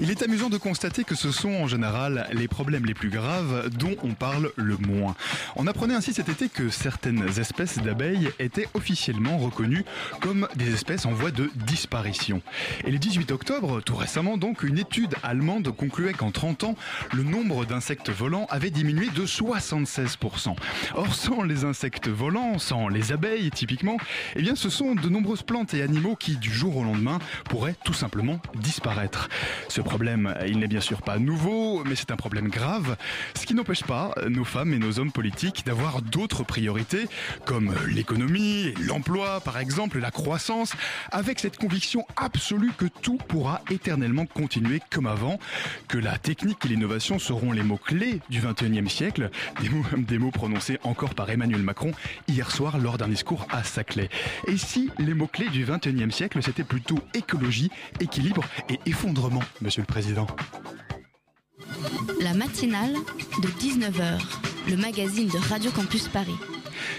[0.00, 3.70] Il est amusant de constater que ce sont en général les problèmes les plus graves
[3.78, 5.14] dont on parle le moins.
[5.54, 9.84] On apprenait ainsi cet été que certaines espèces d'abeilles étaient officiellement reconnues
[10.20, 12.42] comme des espèces en voie de disparition.
[12.84, 16.74] Et le 18 octobre, tout récemment donc, une étude allemande concluait qu'en 30 ans,
[17.12, 20.56] le nombre d'insectes volants avait diminué de 76%.
[20.96, 23.96] Or, sans les insectes volants, sans les abeilles typiquement,
[24.34, 27.76] eh bien ce sont de nombreuses plantes et animaux qui, du jour au lendemain, pourraient
[27.84, 29.28] tout simplement disparaître.
[29.94, 32.96] Problème, il n'est bien sûr pas nouveau, mais c'est un problème grave,
[33.36, 37.06] ce qui n'empêche pas nos femmes et nos hommes politiques d'avoir d'autres priorités,
[37.44, 40.72] comme l'économie, l'emploi par exemple, la croissance,
[41.12, 45.38] avec cette conviction absolue que tout pourra éternellement continuer comme avant,
[45.86, 50.32] que la technique et l'innovation seront les mots-clés du 21e siècle, des mots, des mots
[50.32, 51.92] prononcés encore par Emmanuel Macron
[52.26, 54.08] hier soir lors d'un discours à Saclay.
[54.48, 57.70] Et si les mots-clés du 21e siècle, c'était plutôt écologie,
[58.00, 60.26] équilibre et effondrement, monsieur le président
[62.20, 62.94] La matinale
[63.42, 64.20] de 19h,
[64.68, 66.36] le magazine de Radio Campus Paris.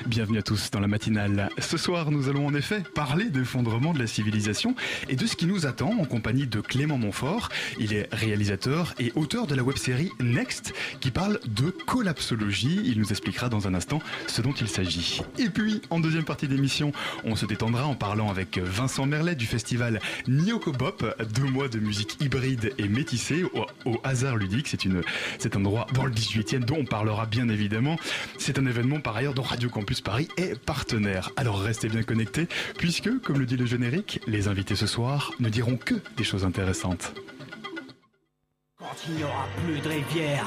[0.05, 1.49] Bienvenue à tous dans la matinale.
[1.57, 4.75] Ce soir, nous allons en effet parler d'effondrement de la civilisation
[5.09, 7.49] et de ce qui nous attend en compagnie de Clément Montfort.
[7.79, 12.81] Il est réalisateur et auteur de la web-série Next qui parle de collapsologie.
[12.85, 15.21] Il nous expliquera dans un instant ce dont il s'agit.
[15.37, 16.91] Et puis, en deuxième partie d'émission,
[17.23, 21.03] on se détendra en parlant avec Vincent Merlet du festival Nyokobop,
[21.33, 23.43] deux mois de musique hybride et métissée
[23.85, 24.67] au, hasard ludique.
[24.67, 27.97] C'est un endroit dans le 18e dont on parlera bien évidemment.
[28.37, 31.31] C'est un événement par ailleurs dont Radio Campus Paris est partenaire.
[31.35, 35.49] Alors restez bien connectés, puisque, comme le dit le générique, les invités ce soir ne
[35.49, 37.13] diront que des choses intéressantes.
[38.85, 40.45] Quand il n'y aura plus de rivières,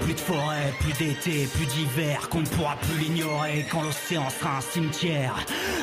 [0.00, 4.56] plus de forêt, plus d'été, plus d'hiver, qu'on ne pourra plus l'ignorer quand l'océan sera
[4.56, 5.36] un cimetière,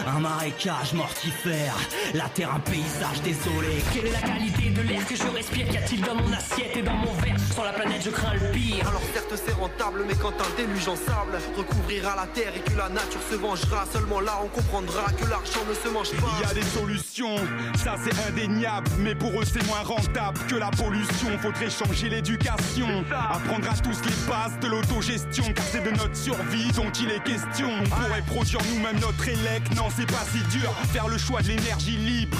[0.05, 1.73] un marécage mortifère,
[2.13, 3.81] la terre un paysage désolé.
[3.93, 5.69] Quelle est la qualité de l'air que je respire?
[5.69, 7.39] Qu'y a-t-il dans mon assiette et dans mon verre?
[7.53, 10.87] Sur la planète je crains le pire Alors certes c'est rentable, mais quand un déluge
[10.89, 15.13] en sable recouvrira la terre et que la nature se vengera, seulement là on comprendra
[15.13, 16.27] que l'argent ne se mange pas.
[16.41, 17.37] Il y a des solutions,
[17.81, 21.29] ça c'est indéniable, mais pour eux c'est moins rentable que la pollution.
[21.41, 26.71] Faudrait changer l'éducation, apprendre à tous les bases de l'autogestion, car c'est de notre survie
[26.71, 27.69] dont il est question.
[27.81, 30.71] On pourrait produire nous-mêmes notre élec, non c'est pas si dur.
[30.91, 32.37] Faire le choix de l'énergie libre,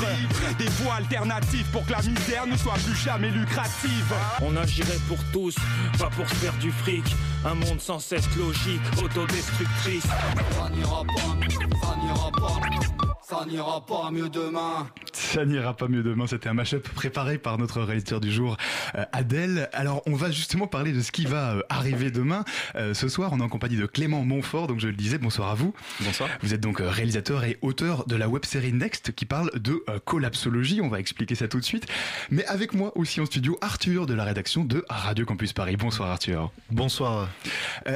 [0.57, 4.13] des voies alternatives pour que la misère ne soit plus jamais lucrative.
[4.41, 5.55] On agirait pour tous,
[5.97, 7.05] pas pour se faire du fric.
[7.45, 10.03] Un monde sans cesse logique, autodestructrice.
[10.03, 14.89] Ça n'ira pas, ça n'ira pas, ça n'ira pas mieux demain.
[15.13, 18.57] Ça n'ira pas mieux demain, c'était un mashup préparé par notre réalisateur du jour,
[18.95, 19.69] euh, Adèle.
[19.71, 22.43] Alors on va justement parler de ce qui va euh, arriver demain.
[22.75, 25.49] Euh, ce soir, on est en compagnie de Clément Montfort, donc je le disais, bonsoir
[25.49, 25.75] à vous.
[26.01, 26.27] bonsoir.
[26.41, 30.89] Vous êtes donc réalisateur et auteur de la web-série Next qui parle de collapsologie, on
[30.89, 31.85] va expliquer ça tout de suite.
[32.31, 35.77] Mais avec moi aussi en studio, Arthur de la rédaction de Radio Campus Paris.
[35.77, 36.51] Bonsoir Arthur.
[36.71, 37.29] Bonsoir.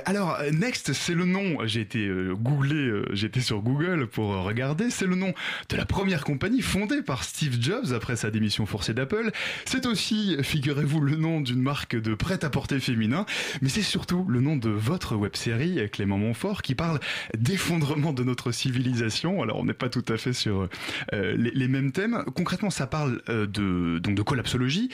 [0.05, 5.15] Alors, Next, c'est le nom, j'ai été googlé, j'étais sur Google pour regarder, c'est le
[5.15, 5.22] nom
[5.69, 9.31] de la première compagnie fondée par Steve Jobs après sa démission forcée d'Apple.
[9.65, 13.25] C'est aussi, figurez-vous, le nom d'une marque de prêt-à-porter féminin,
[13.61, 16.99] mais c'est surtout le nom de votre web-série, Clément Montfort, qui parle
[17.37, 19.41] d'effondrement de notre civilisation.
[19.41, 20.67] Alors, on n'est pas tout à fait sur
[21.13, 22.23] euh, les, mêmes thèmes.
[22.35, 24.89] Concrètement, ça parle euh, de, donc de collapsologie.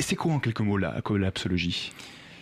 [0.00, 1.92] C'est quoi en quelques mots la collapsologie?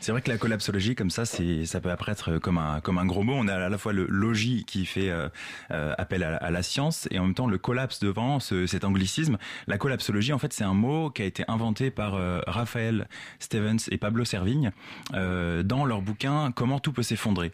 [0.00, 3.04] C'est vrai que la collapsologie, comme ça, c'est, ça peut apparaître comme un, comme un
[3.04, 3.34] gros mot.
[3.34, 5.28] On a à la fois le logis qui fait euh,
[5.70, 9.38] euh, appel à, la science et en même temps le collapse devant ce, cet anglicisme.
[9.67, 13.08] La collapsologie, en fait, c'est un mot qui a été inventé par euh, Raphaël
[13.40, 14.70] Stevens et Pablo Servigne
[15.14, 17.50] euh, dans leur bouquin Comment tout peut s'effondrer.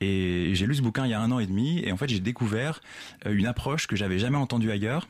[0.00, 2.08] Et j'ai lu ce bouquin il y a un an et demi et en fait,
[2.08, 2.80] j'ai découvert
[3.26, 5.08] une approche que j'avais jamais entendue ailleurs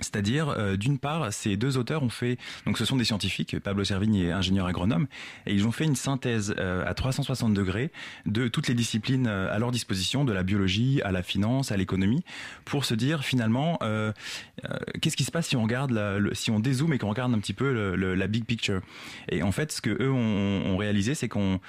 [0.00, 3.84] C'est-à-dire, euh, d'une part, ces deux auteurs ont fait, donc ce sont des scientifiques, Pablo
[3.84, 5.06] Servigne est ingénieur agronome,
[5.46, 7.90] et ils ont fait une synthèse euh, à 360 degrés
[8.26, 11.76] de toutes les disciplines euh, à leur disposition, de la biologie à la finance, à
[11.76, 12.22] l'économie,
[12.64, 13.78] pour se dire finalement,
[15.00, 17.38] qu'est-ce qui se passe si on regarde, la, si on dézoome et qu'on regarde un
[17.38, 18.80] petit peu la big picture?
[19.28, 21.60] Et en fait, ce que eux ont, ont réalisé, c'est qu'on,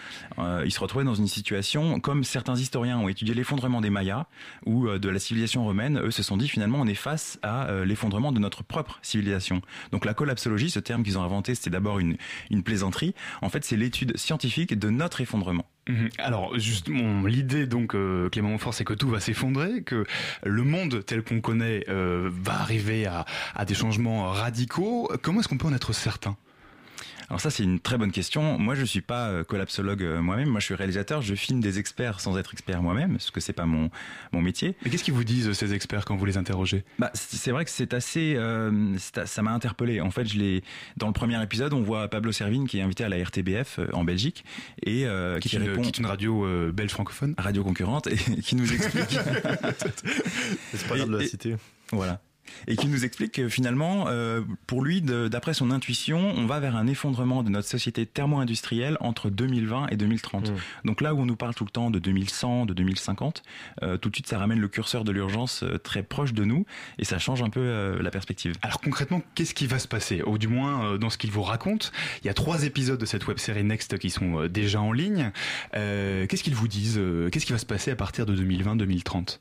[0.65, 4.25] ils se retrouvaient dans une situation comme certains historiens ont étudié l'effondrement des Mayas
[4.65, 5.99] ou de la civilisation romaine.
[5.99, 9.61] Eux se sont dit finalement, on est face à l'effondrement de notre propre civilisation.
[9.91, 12.17] Donc la collapsologie, ce terme qu'ils ont inventé, c'était d'abord une,
[12.51, 13.15] une plaisanterie.
[13.41, 15.65] En fait, c'est l'étude scientifique de notre effondrement.
[15.87, 16.09] Mhm.
[16.19, 20.05] Alors justement, l'idée donc euh, Clément Montfort, c'est que tout va s'effondrer, que
[20.43, 23.25] le monde tel qu'on connaît euh, va arriver à,
[23.55, 25.09] à des changements radicaux.
[25.21, 26.37] Comment est-ce qu'on peut en être certain?
[27.29, 28.57] Alors ça, c'est une très bonne question.
[28.57, 30.49] Moi, je suis pas euh, collapsologue euh, moi-même.
[30.49, 31.21] Moi, je suis réalisateur.
[31.21, 33.91] Je filme des experts sans être expert moi-même, parce que c'est pas mon
[34.31, 34.75] mon métier.
[34.83, 36.83] Mais qu'est-ce qu'ils vous disent ces experts quand vous les interrogez?
[36.97, 38.33] Bah, c'est vrai que c'est assez.
[38.35, 40.01] Euh, ça m'a interpellé.
[40.01, 40.63] En fait, je l'ai
[40.97, 44.03] dans le premier épisode, on voit Pablo Servine qui est invité à la RTBF en
[44.03, 44.43] Belgique
[44.83, 45.05] et
[45.39, 49.09] qui, qui, répond, qui est une radio belge francophone, radio concurrente, et qui nous explique.
[50.73, 51.55] c'est pas grave de la cité.
[51.91, 52.21] Voilà
[52.67, 56.75] et qui nous explique que finalement, euh, pour lui, d'après son intuition, on va vers
[56.75, 60.51] un effondrement de notre société thermo-industrielle entre 2020 et 2030.
[60.51, 60.55] Mmh.
[60.85, 63.43] Donc là où on nous parle tout le temps de 2100, de 2050,
[63.83, 66.65] euh, tout de suite ça ramène le curseur de l'urgence euh, très proche de nous
[66.97, 68.53] et ça change un peu euh, la perspective.
[68.61, 70.21] Alors concrètement, qu'est-ce qui va se passer?
[70.25, 71.91] Ou du moins dans ce qu'il vous raconte,
[72.23, 75.31] il y a trois épisodes de cette web série Next qui sont déjà en ligne.
[75.73, 76.99] qu'est-ce qu'ils vous disent
[77.31, 79.39] Qu'est-ce qui va se passer à partir de 2020-2030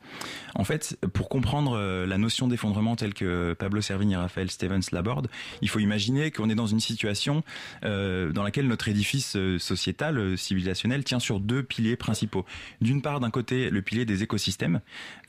[0.54, 5.28] En fait, pour comprendre la notion d'effondrement tels que Pablo Servigne et Raphaël Stevens l'abordent,
[5.62, 7.42] il faut imaginer qu'on est dans une situation
[7.84, 12.44] euh, dans laquelle notre édifice euh, sociétal, euh, civilisationnel, tient sur deux piliers principaux.
[12.80, 14.80] D'une part, d'un côté, le pilier des écosystèmes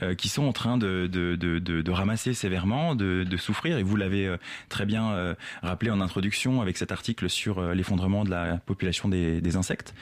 [0.01, 3.95] euh, qui sont en train de, de, de, de ramasser sévèrement, de, souffrir, et vous
[3.95, 4.36] l'avez
[4.68, 9.56] très bien rappelé en introduction avec cet article sur l'effondrement de la population des, des
[9.56, 9.94] insectes,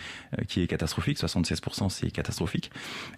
[0.47, 2.71] qui est catastrophique, 76% c'est catastrophique.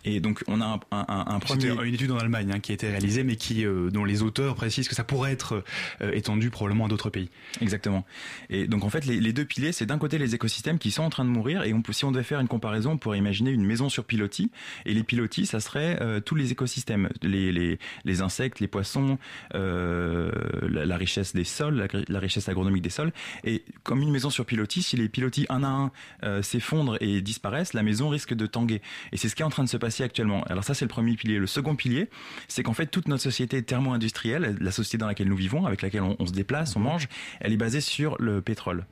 [0.03, 1.69] Et donc on a un, un, un premier...
[1.85, 4.87] une étude en Allemagne hein, qui a été réalisée, mais qui dont les auteurs précise
[4.87, 5.63] que ça pourrait être
[6.01, 7.29] euh, étendu probablement à d'autres pays.
[7.61, 8.05] Exactement.
[8.49, 11.09] Et donc en fait, les, deux piliers, c'est d'un côté les écosystèmes qui sont en
[11.09, 13.89] train de mourir, et si on devait faire une comparaison, on pourrait imaginer une maison
[13.89, 14.51] sur pilotis,
[14.85, 17.77] et les pilotis, ça serait euh, tous les écosystèmes, les,
[18.21, 19.17] insectes, les poissons,
[19.55, 20.31] euh,
[20.61, 23.11] la, richesse des sols, la, richesse agronomique des sols,
[23.43, 25.91] et comme une maison sur pilotis, si les pilotis un à
[26.23, 28.81] un s'effondrent et disparaissent, la maison risque de tanguer.
[29.11, 30.43] Et c'est ce qui est en train de se passer actuellement.
[30.43, 31.39] Alors ça, c'est le premier pilier.
[31.39, 32.09] Le second pilier,
[32.47, 36.01] c'est qu'en fait, toute notre société thermo-industrielle la société dans laquelle nous vivons, avec laquelle
[36.01, 36.85] on, se déplace, on mhm.
[36.85, 37.07] mange,
[37.39, 38.85] elle est basée sur le pétrole.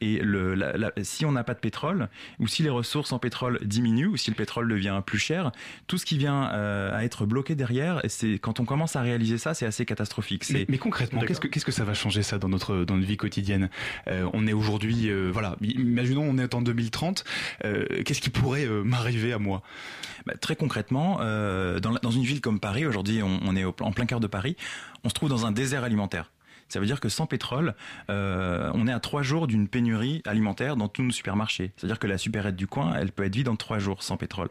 [0.00, 2.08] Et le, la, si on n'a pas de pétrole,
[2.38, 5.52] ou si les ressources en pétrole diminuent, ou si le pétrole devient plus cher,
[5.86, 9.38] tout ce qui vient euh, à être bloqué derrière, c'est quand on commence à réaliser
[9.38, 10.44] ça, c'est assez catastrophique.
[10.50, 13.06] Mais, mais, concrètement, qu'est-ce que qu'est-ce que ça va changer ça dans notre dans notre
[13.06, 13.70] vie quotidienne?
[14.08, 17.24] Euh, On est aujourd'hui, euh, voilà, imaginons on est en 2030,
[17.64, 19.62] euh, qu'est-ce qui pourrait m'arriver à moi?
[20.26, 23.92] Bah, Très concrètement, dans, dans une ville comme Paris, aujourd'hui on, on est au, en
[23.92, 24.56] plein cœur de Paris,
[25.04, 26.30] on se trouve dans un désert alimentaire.
[26.70, 27.74] Ça veut dire que sans pétrole,
[28.10, 31.72] euh, on est à trois jours d'une pénurie alimentaire dans tous nos supermarchés.
[31.76, 34.50] C'est-à-dire que la supérette du coin, elle peut être vide en trois jours sans pétrole.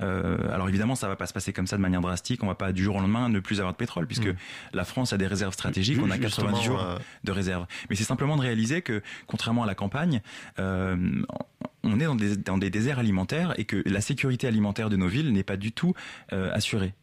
[0.00, 2.42] Euh, alors évidemment, ça va pas se passer comme ça de manière drastique.
[2.42, 4.36] On va pas du jour au lendemain ne plus avoir de pétrole, puisque mmh.
[4.72, 5.98] la France a des réserves stratégiques.
[6.02, 6.96] On a 90 jours euh...
[7.24, 7.66] de réserve.
[7.90, 10.22] Mais c'est simplement de réaliser que, contrairement à la campagne,
[10.56, 15.08] on est dans des, dans des déserts alimentaires et que la sécurité alimentaire de nos
[15.08, 15.92] villes n'est pas du tout
[16.30, 16.94] assurée.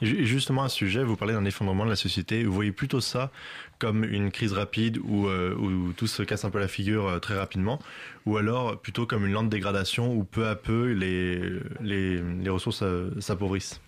[0.00, 2.44] Justement à ce sujet, vous parlez d'un effondrement de la société.
[2.44, 3.30] Vous voyez plutôt ça
[3.78, 7.18] comme une crise rapide où, euh, où tout se casse un peu la figure euh,
[7.18, 7.80] très rapidement,
[8.26, 11.40] ou alors plutôt comme une lente dégradation où peu à peu les,
[11.80, 13.80] les, ressources euh, s'appauvrissent?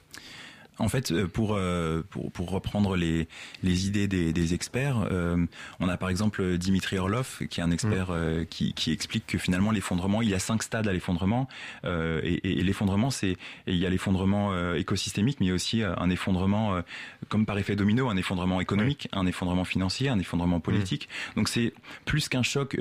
[0.80, 3.28] En fait, euh, pour, euh, pour, pour reprendre les,
[3.62, 5.44] les idées des, des experts, euh,
[5.78, 8.46] on a par exemple Dimitri Orlov, qui est un expert mmh.
[8.46, 11.48] qui, qui explique que finalement l'effondrement, il y a cinq stades à l'effondrement,
[11.84, 16.80] et, et, l'effondrement, c'est il y a l'effondrement écosystémique, mais aussi un effondrement,
[17.28, 19.18] comme par effet domino, un effondrement économique, oui.
[19.18, 21.08] un effondrement financier, un effondrement politique.
[21.08, 21.34] Mmh.
[21.36, 21.74] Donc c'est
[22.06, 22.76] plus qu'un choc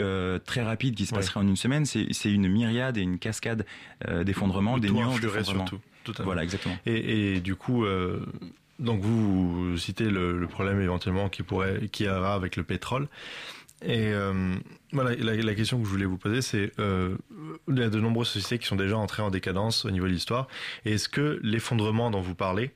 [0.46, 1.46] très rapide qui se passerait oui.
[1.46, 3.66] en une semaine, c'est une myriade et une cascade
[4.24, 5.66] d'effondrements, des nuances d'effondrement.
[6.24, 6.78] Voilà, exactement.
[6.86, 8.20] Et, et du coup, euh,
[8.80, 13.08] donc vous, vous citez le, le, problème éventuellement qui pourrait, qui aura avec le pétrole.
[13.82, 14.56] Et euh,
[14.92, 17.16] voilà, la, la, question que je voulais vous poser, c'est euh,
[17.70, 20.12] il y a de nombreuses sociétés qui sont déjà entrées en décadence au niveau de
[20.12, 20.48] l'histoire.
[20.84, 22.72] Est-ce que l'effondrement dont vous parlez,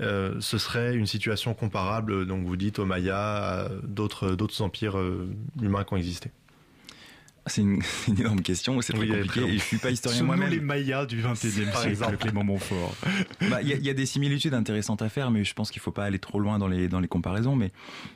[0.00, 4.96] euh, ce serait une situation comparable, donc vous dites aux Mayas, à d'autres d'autres empires
[5.60, 6.30] humains qui ont existé?
[7.48, 9.40] C'est une, une, énorme question, c'est très Oui, compliqué.
[9.48, 10.50] Et je suis pas historien moi-même.
[10.50, 12.16] les Mayas du 21e Par siècle.
[12.18, 12.94] Clément Montfort
[13.50, 15.70] Bah, Il y, a- il y a des similitudes intéressantes à faire, mais je pense
[15.70, 17.56] qu'il faut pas aller trop loin dans les dans les comparaisons.
[17.56, 17.72] Mais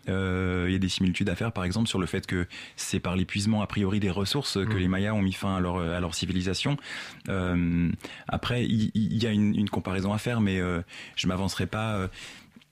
[0.08, 2.46] euh, il y a des similitudes à faire, par exemple, sur le fait que
[2.76, 4.78] c'est par l'épuisement a priori des ressources que Mm.
[4.78, 6.76] les Mayas ont mis fin à leur à leur civilisation.
[7.28, 7.88] Euh,
[8.28, 10.82] après, il, y a une, une comparaison à faire, mais euh,
[11.16, 12.08] je m'avancerai pas.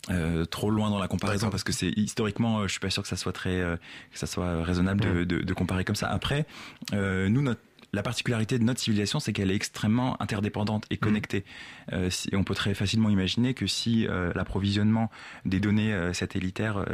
[0.08, 3.02] Euh, trop loin dans la comparaison parce que c'est historiquement euh, je suis pas sûr
[3.02, 3.76] que ça soit très euh,
[4.10, 6.08] que ça soit raisonnable de, de, de comparer comme ça.
[6.08, 6.46] Après
[6.94, 7.60] euh, nous notre
[7.92, 11.44] la particularité de notre civilisation, c'est qu'elle est extrêmement interdépendante et connectée.
[11.92, 15.10] Euh, si- et on peut très facilement imaginer que si euh, l'approvisionnement
[15.44, 16.84] des données euh, satellitaires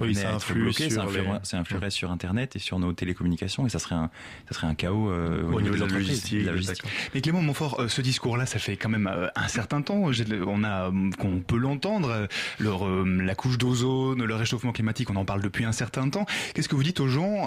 [0.00, 2.92] Oui, venait à être bloqué, ça influerait, les- ça influerait sur Internet et sur nos
[2.94, 4.10] télécommunications, et ça serait un,
[4.48, 6.82] ça serait un chaos au, Au niveau de la l'entreprise, la logistique.
[7.14, 10.04] Mais Clément Montfort, ce discours-là, ça fait quand même un certain temps.
[10.46, 12.28] On a, qu'on peut l'entendre.
[12.60, 16.26] la couche d'ozone, le réchauffement climatique, on en parle depuis un certain temps.
[16.54, 17.46] Qu'est-ce que vous dites aux gens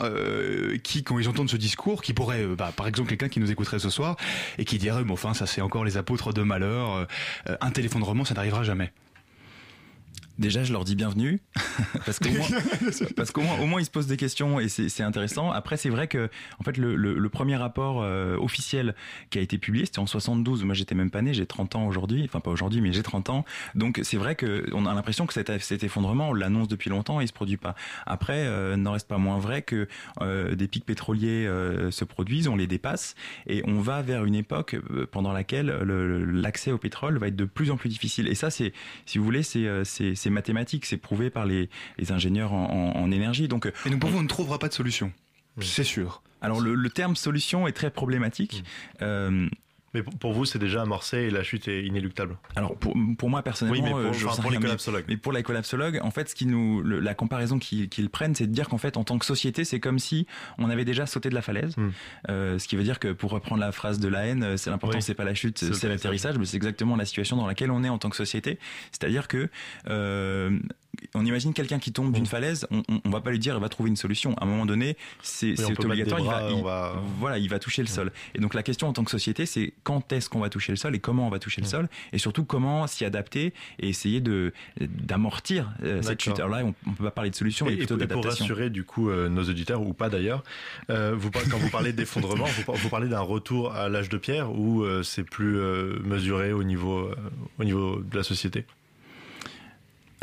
[0.83, 3.79] qui, quand ils entendent ce discours, qui pourraient, bah, par exemple, quelqu'un qui nous écouterait
[3.79, 4.15] ce soir
[4.57, 7.07] et qui dirait, mais enfin, ça c'est encore les apôtres de malheur.
[7.49, 8.91] euh, un téléphone ça n'arrivera jamais.
[10.39, 11.41] Déjà, je leur dis bienvenue
[12.05, 12.47] parce qu'au moins,
[13.17, 15.51] parce qu'au moins, au moins, ils se posent des questions et c'est intéressant.
[15.51, 16.29] Après, c'est vrai que,
[16.59, 18.95] en fait, le, le, le premier rapport euh, officiel
[19.31, 20.63] qui a été publié, c'était en 72.
[20.63, 22.23] Moi, j'étais même pas né, j'ai 30 ans aujourd'hui.
[22.23, 23.45] Enfin, pas aujourd'hui, mais j'ai 30 ans.
[23.75, 27.19] Donc, c'est vrai que on a l'impression que cet, cet effondrement, on l'annonce depuis longtemps
[27.19, 27.75] et il se produit pas.
[28.05, 29.89] Après, euh, n'en reste pas moins vrai que
[30.21, 33.15] euh, des pics pétroliers euh, se produisent, on les dépasse
[33.45, 34.77] et on va vers une époque
[35.11, 38.29] pendant laquelle le- l'accès au pétrole va être de plus en plus difficile.
[38.29, 38.71] Et ça, c'est,
[39.05, 43.01] si vous voulez, c'est c'est c'est mathématique, c'est prouvé par les, les ingénieurs en, en-
[43.01, 43.47] en énergie.
[43.47, 45.11] Donc, euh, Et nous pouvons, on ne trouvera pas de solution.
[45.59, 46.21] C'est sûr.
[46.41, 48.63] alors le, le terme solution est très problématique.
[49.01, 49.49] Euh,
[49.93, 52.37] Mais pour- vous, c'est déjà amorcé et la chute est inéluctable.
[52.55, 55.05] alors pour, pour moi personnellement, Oui, mais pour- euh, je enfin, pour les mais- collapsologues.
[55.07, 58.47] Mais pour les collapsologues, en fait, ce qui nous, le- la comparaison qu'ils prennent, c'est
[58.47, 60.27] de dire qu'en fait, en tant que société, c'est comme si
[60.57, 61.75] on avait déjà sauté de la falaise.
[61.77, 61.89] Hmm.
[62.29, 64.69] Euh, ce qui veut dire que, pour reprendre la phrase de la haine, euh, c'est
[64.69, 65.01] l'important, Oui.
[65.01, 65.89] c'est pas la chute, C'est l'atterrissage.
[65.89, 66.37] l'atterrissage.
[66.37, 68.59] Mais c'est exactement la situation dans laquelle on est en tant que société.
[68.91, 69.49] C'est-à-dire que
[69.87, 70.59] euh,
[71.15, 73.69] on imagine quelqu'un qui tombe d'une falaise, on, on, va pas lui dire, il va
[73.69, 74.33] trouver une solution.
[74.35, 76.19] À un moment donné, c'est obligatoire.
[76.21, 78.11] il va- il- voilà, il va toucher le sol.
[78.35, 80.77] Et donc la question en tant que société, c'est quand est-ce qu'on va toucher le
[80.77, 84.21] sol et comment on va toucher le sol, et surtout comment s'y adapter et essayer
[84.21, 86.37] de d'amortir euh, cette chute.
[86.39, 88.43] Alors là, on, on peut pas parler de solution, mais plutôt et pour d'adaptation.
[88.45, 90.43] rassurer du coup euh, nos auditeurs ou pas d'ailleurs,
[90.89, 94.17] euh, vous, quand vous parlez d'effondrement, vous, par- vous parlez d'un retour à l'âge de
[94.17, 95.59] pierre ou euh, c'est plus
[96.03, 97.09] mesuré au niveau
[97.59, 98.65] au niveau de la société?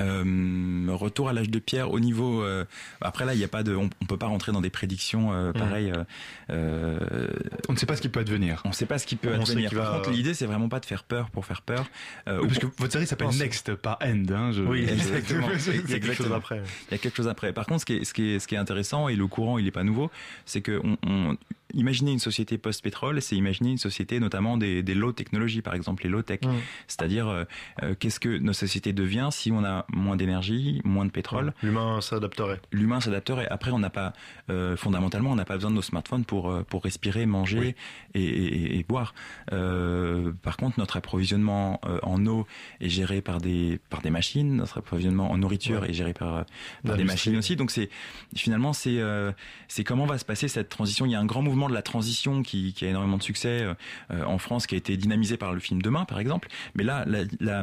[0.00, 2.42] Euh, retour à l'âge de pierre au niveau.
[2.42, 2.64] euh,
[3.00, 5.32] après là, il y a pas de, on, on peut pas rentrer dans des prédictions
[5.32, 5.90] euh, pareilles.
[5.90, 6.04] euh,
[6.50, 7.28] euh,
[7.68, 8.62] On ne sait pas ce qui peut advenir.
[8.64, 9.70] on ne sait pas ce qui peut On advenir.
[9.70, 11.86] Par va- contre, l'idée, c'est vraiment pas de faire peur pour faire peur.
[12.28, 14.24] Euh, Oui, parce que votre série s'appelle Next, pas End.
[14.30, 15.48] Hein, je- Oui, exactement.
[15.66, 16.62] Il y a quelque chose après.
[16.88, 17.52] Il y a quelque chose après.
[17.52, 19.58] Par contre, ce qui est, ce qui est, ce qui est intéressant, et le courant,
[19.58, 20.10] il est pas nouveau,
[20.44, 21.36] c'est que on, on-
[21.74, 26.04] imaginer une société post-pétrole, c'est imaginer une société notamment des, des low technologies, par exemple
[26.04, 26.40] les low tech.
[26.44, 26.50] Mm.
[26.86, 27.44] C'est-à-dire, euh,
[27.82, 31.52] euh, qu'est-ce que nos sociétés devient si on a moins d'énergie, moins de pétrole?
[31.62, 32.60] L'humain s'adapterait.
[32.72, 33.48] L'humain s'adapterait.
[33.48, 34.12] Après, on n'a pas,
[34.50, 37.74] euh, fondamentalement, on n'a pas besoin de nos smartphones pour, pour respirer, manger Oui.
[38.14, 39.14] et, et- et boire.
[39.52, 42.46] Euh, par contre, notre approvisionnement en eau
[42.80, 44.56] est géré par des, par des machines.
[44.56, 45.90] Notre approvisionnement en nourriture Ouais.
[45.90, 46.44] est géré par,
[46.84, 47.56] par des machines aussi.
[47.56, 47.88] Donc, c'est,
[48.36, 49.32] finalement, c'est, euh,
[49.68, 51.06] c'est comment va se passer cette transition?
[51.06, 53.66] Il y a un grand mouvement de la transition qui, a énormément de succès
[54.10, 56.48] euh, en France, qui a été dynamisé par le film Demain, par exemple.
[56.74, 57.62] Mais là, là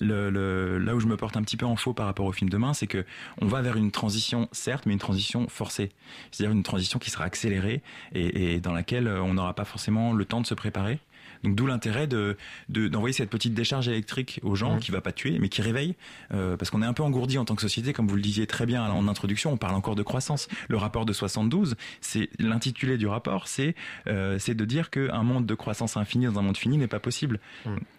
[0.00, 2.86] où je me porte un petit peu en faux par rapport au film Demain, c'est
[2.86, 3.04] que
[3.40, 5.90] on va vers une transition, certes, mais une transition forcée.
[6.30, 7.82] C'est-à-dire une transition qui sera accélérée
[8.14, 10.98] et, dans laquelle euh, on n'aura pas forcément le temps de se préparer.
[11.42, 12.36] Donc d'où l'intérêt de
[12.68, 14.80] de- d'envoyer cette petite décharge électrique aux gens Mhm.
[14.80, 15.94] qui va pas tuer, mais qui réveille,
[16.32, 18.46] euh, parce qu'on est un peu engourdi en tant que société, comme vous le disiez
[18.46, 19.52] très bien en introduction.
[19.52, 20.48] On parle encore de croissance.
[20.68, 23.74] Le rapport de 72, c'est l'intitulé du rapport, c'est
[24.06, 27.00] euh, c'est de dire qu'un monde de croissance infinie dans un monde fini n'est pas
[27.00, 27.40] possible.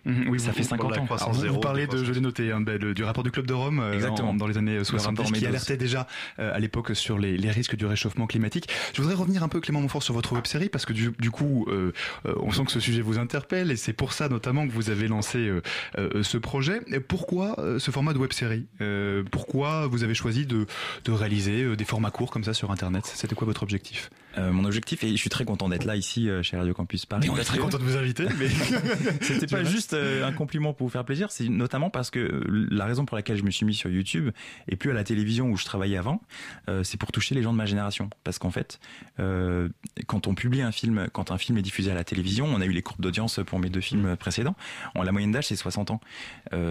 [0.05, 1.05] Mhm, oui, Ça vous- fait 50 la ans.
[1.05, 3.03] croissance Alors, vous, zéro, vous parlez de de, je l'ai noté, hein, ben, le- du
[3.03, 4.29] rapport du Club de Rome euh, Exactement.
[4.29, 6.08] en- dans les années 70 rapport qui alertait déjà
[6.39, 8.67] euh, à l'époque sur les, les risques du réchauffement climatique.
[8.94, 11.32] Je voudrais revenir un peu Clément Montfort sur votre web série parce que du, du
[11.32, 11.94] coup euh,
[12.25, 14.89] euh, on sent que ce sujet vous interpelle et c'est pour ça notamment que vous
[14.89, 15.62] avez lancé euh,
[15.98, 16.81] euh, ce projet.
[16.88, 18.65] Et pourquoi euh, ce format de web série?
[19.31, 20.65] Pourquoi vous avez choisi de,
[21.03, 23.05] de réaliser des formats courts comme ça sur internet?
[23.05, 24.10] C'était quoi votre objectif?
[24.38, 27.06] Euh, mon objectif, et je suis très content d'être là ici euh, chez Radio Campus
[27.06, 27.27] Paris.
[27.27, 28.25] Et on est très content de vous inviter.
[28.38, 28.50] Mais...
[29.22, 32.86] C'était pas juste euh, un compliment pour vous faire plaisir, c'est notamment parce que la
[32.86, 34.32] raison pour laquelle je me suis mis sur YouTube
[34.68, 36.22] et plus à la télévision où je travaillais avant,
[36.84, 38.10] c'est pour toucher les gens de ma génération.
[38.24, 38.80] Parce qu'en fait,
[40.08, 42.65] quand on publie un film, quand un film est diffusé à la télévision, on a
[42.65, 44.56] eu les courbes d'audience pour mes deux films précédents.
[44.96, 46.01] En la moyenne d'âge, c'est 60 ans.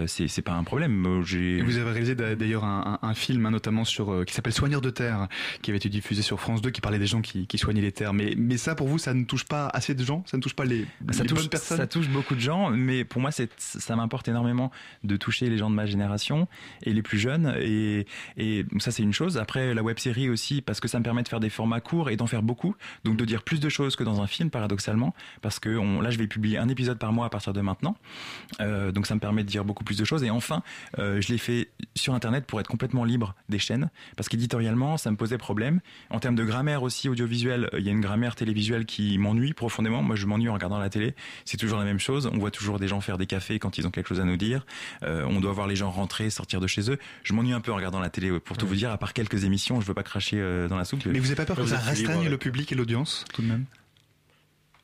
[0.07, 1.21] C'est pas un problème.
[1.25, 4.81] J'ai vous avez réalisé d'ailleurs un, un- un film hein, notamment sur qui s'appelle Soigneur
[4.81, 5.27] de terre,
[5.61, 7.81] qui avait été diffusé sur France 2, qui parlait des gens qui, qui qui soignait
[7.81, 8.13] les terres.
[8.13, 10.23] Mais, mais ça, pour vous, ça ne touche pas assez de gens?
[10.25, 11.77] Ça ne touche pas les, ça les touche, bonnes personnes?
[11.77, 14.71] Ça touche beaucoup de gens, mais pour moi, ça m'importe énormément
[15.03, 16.47] de toucher les gens de ma génération
[16.83, 17.55] et les plus jeunes.
[17.59, 18.05] Et,
[18.37, 19.37] et ça, c'est une chose.
[19.37, 22.09] Après, la web série aussi, parce que ça me permet de faire des formats courts
[22.09, 22.75] et d'en faire beaucoup.
[23.03, 25.13] Donc, de dire plus de choses que dans un film, paradoxalement.
[25.41, 27.95] Parce que on, là, je vais publier un épisode par mois à partir de maintenant.
[28.61, 30.23] Euh, donc, ça me permet de dire beaucoup plus de choses.
[30.23, 30.63] Et enfin,
[30.99, 33.89] euh, je l'ai fait sur Internet pour être complètement libre des chaînes.
[34.17, 35.79] Parce qu'éditorialement, ça me posait problème.
[36.09, 37.09] En termes de grammaire aussi
[37.45, 40.01] audiovisuelle, il y a une grammaire télévisuelle qui m'ennuie profondément.
[40.01, 41.13] Moi, je m'ennuie en regardant la télé.
[41.45, 42.29] C'est toujours la même chose.
[42.31, 44.37] On voit toujours des gens faire des cafés quand ils ont quelque chose à nous
[44.37, 44.65] dire.
[45.03, 46.97] Euh, on doit voir les gens rentrer, sortir de chez eux.
[47.23, 49.43] Je m'ennuie un peu en regardant la télé, pour tout vous dire, à part quelques
[49.43, 49.81] émissions.
[49.81, 51.05] Je veux pas cracher euh, dans la soupe.
[51.05, 53.47] Mais vous n'avez pas peur que Vous ça restreigne le public et l'audience, tout de
[53.47, 53.65] même?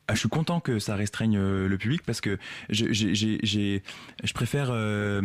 [0.08, 2.36] Ah, je suis content que ça restreigne euh, le public parce que
[2.70, 3.82] je, j'ai- j'ai- j'ai-
[4.24, 4.68] je préfère.
[4.70, 5.22] euh,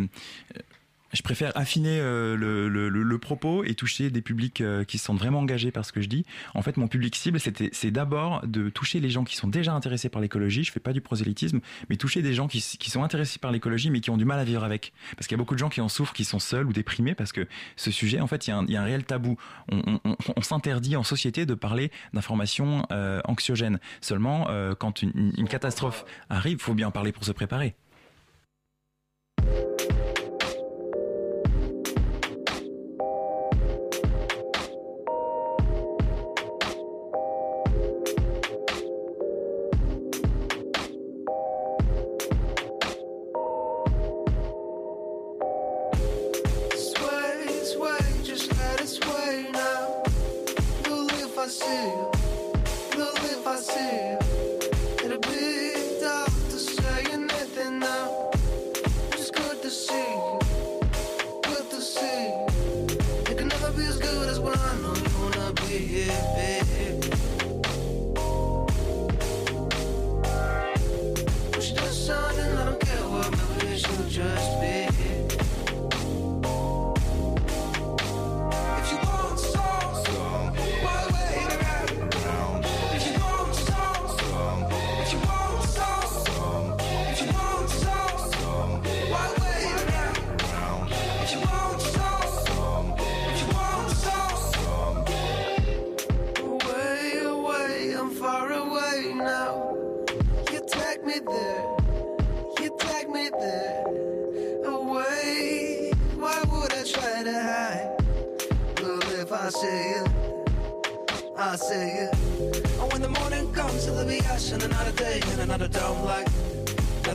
[1.17, 5.71] je préfère affiner euh, le, propos et toucher des publics euh, qui sentent vraiment engagés
[5.71, 6.25] par ce que je dis.
[6.53, 9.73] En fait, mon public cible, c'était, c'est d'abord de toucher les gens qui sont déjà
[9.73, 10.63] intéressés par l'écologie.
[10.63, 11.59] Je fais pas du prosélytisme,
[11.89, 14.43] mais toucher des gens qui, sont intéressés par l'écologie, mais qui ont du mal à
[14.43, 14.93] vivre avec.
[15.15, 17.15] Parce qu'il y a beaucoup de gens qui en souffrent, qui sont seuls ou déprimés,
[17.15, 17.47] parce que
[17.77, 19.37] ce sujet, en fait, il y a un, réel tabou.
[19.71, 23.79] On, s'interdit en société de parler d'informations euh, anxiogènes.
[24.01, 24.47] Seulement,
[24.77, 27.75] quand une, une- catastrophe arrive, faut bien en parler pour se préparer.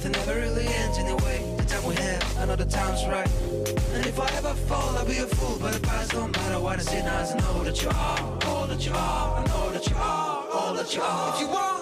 [0.05, 1.55] Nothing ever really ends anyway.
[1.59, 3.29] The time we have, another time's right.
[3.95, 5.59] And if I ever fall, I'll be a fool.
[5.61, 7.21] But the past don't matter what I see now.
[7.21, 9.39] I know that you are all that you are.
[9.39, 11.35] I know that you are all that you are.
[11.35, 11.82] If you want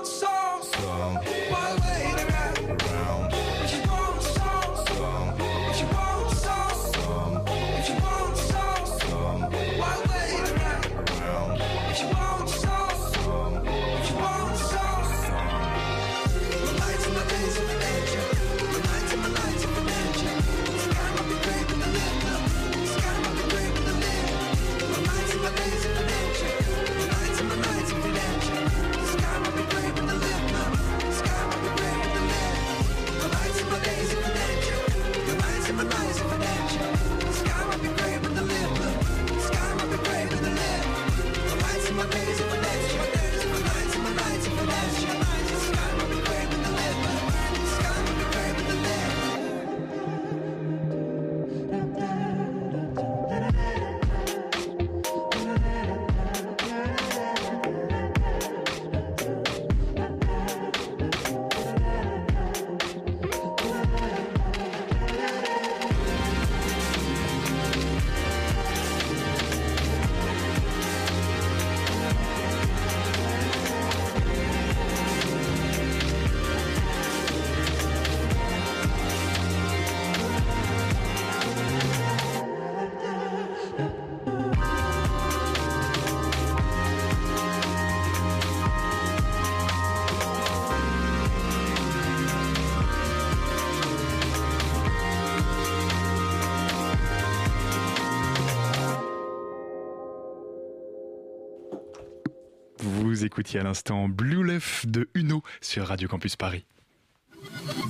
[103.20, 106.64] Vous écoutiez à l'instant Blue Left de Uno sur Radio Campus Paris.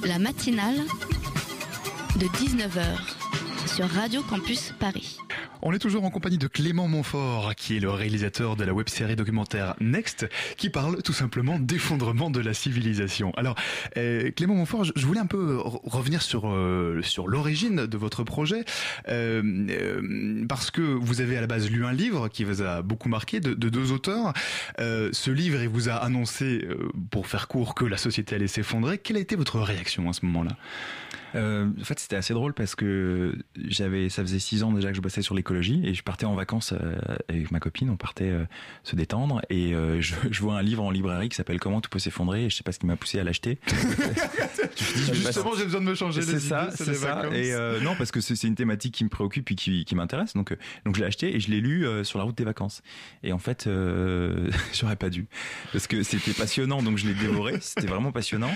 [0.03, 0.79] La matinale
[2.17, 3.30] de 19h
[3.67, 5.19] sur Radio Campus Paris.
[5.63, 9.17] On est toujours en compagnie de Clément Montfort, qui est le réalisateur de la web-série
[9.17, 13.33] documentaire Next, qui parle tout simplement d'effondrement de la civilisation.
[13.37, 13.57] Alors,
[13.97, 18.65] euh, Clément Montfort, je voulais un peu revenir sur euh, sur l'origine de votre projet,
[19.09, 23.09] euh, parce que vous avez à la base lu un livre qui vous a beaucoup
[23.09, 24.33] marqué de, de deux auteurs.
[24.79, 26.67] Ce livre, il vous a annoncé,
[27.11, 28.99] pour faire court, que la société allait s'effondrer.
[28.99, 30.57] Quelle a été votre réaction à ce moment-là?
[31.35, 34.97] Euh, en fait, c'était assez drôle parce que j'avais, ça faisait six ans déjà que
[34.97, 36.97] je bossais sur l'écologie et je partais en vacances euh,
[37.29, 37.91] avec ma copine.
[37.91, 38.45] On partait euh,
[38.83, 41.99] se détendre et je, je, vois un livre en librairie qui s'appelle Comment tout peut
[41.99, 43.59] s'effondrer et je sais pas ce qui m'a poussé à l'acheter.
[44.77, 46.23] Justement, j'ai besoin de me changer.
[46.23, 47.25] C'est ça, c'est ça.
[47.33, 50.35] Et non, parce que c'est une thématique qui me préoccupe et qui, qui m'intéresse.
[50.35, 52.83] Donc, donc je l'ai acheté et je l'ai lu sur la route des vacances.
[53.23, 53.69] Et en fait,
[54.73, 55.27] j'aurais pas dû
[55.73, 56.83] parce que c'était passionnant.
[56.83, 57.59] Donc je l'ai dévoré.
[57.61, 58.53] C'était vraiment passionnant.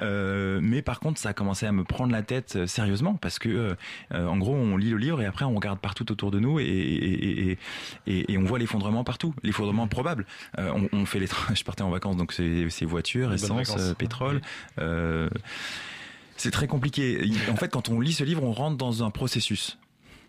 [0.00, 3.48] mais par contre, ça a commencé à me prendre la tête euh, sérieusement parce que
[3.48, 3.74] euh,
[4.12, 6.58] euh, en gros on lit le livre et après on regarde partout autour de nous
[6.58, 7.58] et, et,
[8.06, 10.26] et, et on voit l'effondrement partout, l'effondrement probable.
[10.58, 14.40] On, on, fait les je partais en vacances donc c'est voitures, essence, pétrole.
[16.38, 17.30] C'est très compliqué.
[17.50, 19.78] En fait, quand on lit ce livre, on rentre dans un processus.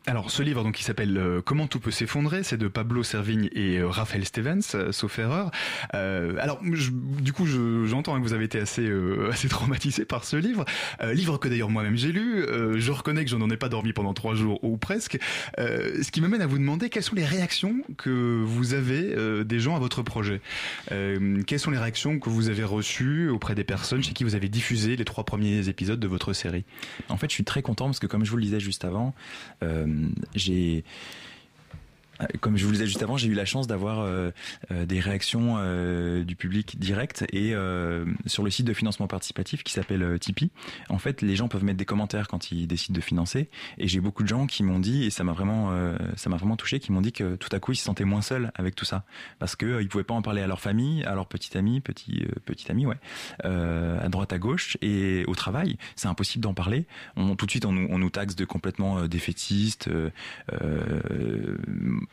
[0.09, 3.49] Alors, ce livre, donc, qui s'appelle euh, Comment tout peut s'effondrer, c'est de Pablo Servigne
[3.51, 5.51] et euh, Raphaël Stevens, euh, sauf erreur.
[5.91, 8.89] alors, je, du coup, j'entends hein, que vous avez été assez,
[9.29, 10.63] assez traumatisé par ce livre,
[11.11, 12.45] livre que d'ailleurs moi-même j'ai lu.
[12.77, 15.19] je reconnais que je n'en ai pas dormi pendant trois jours ou presque.
[15.57, 19.75] ce qui m'amène à vous demander quelles sont les réactions que vous avez des gens
[19.75, 20.41] à votre projet?
[20.89, 24.49] quelles sont les réactions que vous avez reçues auprès des personnes chez qui vous avez
[24.49, 26.63] diffusé les trois premiers épisodes de votre série?
[27.09, 29.13] En fait, je suis très content parce que, comme je vous le disais juste avant.
[29.63, 29.96] Euh,
[30.35, 30.81] j'ai euh,
[32.41, 34.31] comme je vous le disais juste avant, j'ai eu la chance d'avoir euh,
[34.71, 39.63] euh, des réactions euh, du public direct et euh, sur le site de financement participatif
[39.63, 40.51] qui s'appelle Tipeee.
[40.89, 43.99] En fait, les gens peuvent mettre des commentaires quand ils décident de financer et j'ai
[43.99, 45.71] beaucoup de gens qui m'ont dit et ça m'a vraiment
[46.15, 48.21] ça m'a vraiment touché qui m'ont dit que tout à coup ils se sentaient moins
[48.21, 49.03] seuls avec tout ça
[49.39, 52.25] parce que ils pouvaient pas en parler à leur famille, à leur petit ami, petit
[52.45, 52.97] petit ami ouais,
[53.43, 56.85] à droite à gauche et au travail, c'est impossible d'en parler.
[57.15, 59.89] On, tout de suite on nous, on nous taxe de complètement défaitistes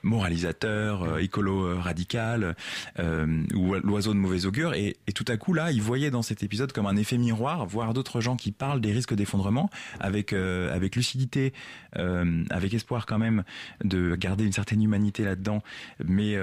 [0.02, 2.56] moralisateur, euh, écolo euh, radical
[2.98, 4.74] euh, ou l'oiseau de mauvais augure.
[4.74, 7.94] Et, tout à coup, là, il voyait dans cet épisode comme un effet miroir, voir
[7.94, 11.52] d'autres gens qui parlent des risques d'effondrement avec avec lucidité,
[12.50, 13.44] avec espoir quand même
[13.84, 15.62] de garder une certaine humanité là-dedans,
[16.04, 16.36] mais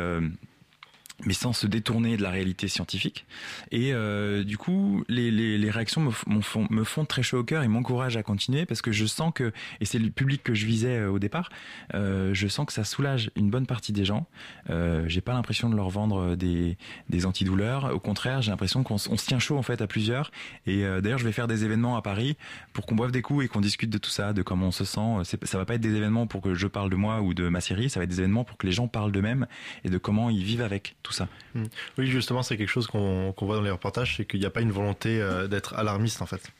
[1.25, 3.25] mais sans se détourner de la réalité scientifique.
[3.71, 7.63] Et euh, du coup, les, les, réactions me, font, me font très chaud au cœur
[7.63, 10.65] et m'encouragent à continuer parce que je sens que, et c'est le public que je
[10.65, 11.49] visais euh, au départ,
[11.93, 14.27] euh, je sens que ça soulage une bonne partie des gens.
[14.69, 16.77] Euh, j'ai pas l'impression de leur vendre des,
[17.09, 17.93] des antidouleurs.
[17.93, 20.31] Au contraire, j'ai l'impression qu'on se tient chaud en fait à plusieurs.
[20.65, 22.37] Et d'ailleurs, je vais faire des événements à Paris
[22.73, 24.85] pour qu'on boive des coups et qu'on discute de tout ça, de comment on se
[24.85, 25.23] sent.
[25.43, 27.61] Ça va pas être des événements pour que je parle de moi ou de ma
[27.61, 29.47] série, ça va être des événements pour que les gens parlent d'eux-mêmes
[29.83, 31.27] et de comment ils vivent avec tout ça.
[31.55, 31.65] Hmm.
[31.97, 34.61] Oui, justement, c'est quelque chose qu'on voit dans les reportages, c'est qu'il n'y a pas
[34.61, 36.51] une volonté euh, d'être alarmiste en fait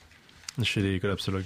[0.63, 1.45] chez les collapsologues.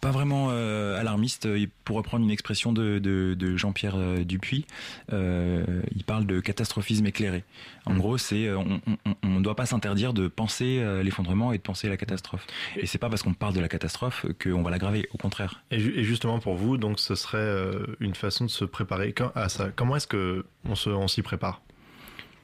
[0.00, 1.48] Pas vraiment euh, alarmiste.
[1.84, 4.66] Pour reprendre une expression de, de, de Jean-Pierre euh, Dupuis,
[5.12, 7.44] euh, il parle de catastrophisme éclairé.
[7.86, 7.98] En mmh.
[7.98, 8.80] gros, c'est on
[9.28, 12.46] ne doit pas s'interdire de penser l'effondrement et de penser la catastrophe.
[12.76, 15.08] Et c'est pas parce qu'on parle de la catastrophe qu'on va l'aggraver.
[15.14, 15.62] Au contraire.
[15.70, 17.56] Et, et, justement pour vous, donc ce serait
[18.00, 19.70] une façon de se préparer à ça.
[19.74, 21.62] Comment est-ce que on s'y prépare?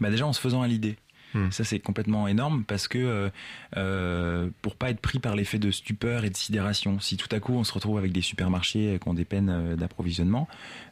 [0.01, 0.97] Bah déjà en se faisant à l'idée.
[1.35, 1.51] Hmm.
[1.51, 3.29] Ça c'est complètement énorme parce que euh,
[3.77, 7.41] euh, pour pas être pris par l'effet de stupeur et de sidération, si tout à
[7.41, 10.49] coup on se retrouve avec des supermarchés qui ont des peines euh, d'approvisionnement,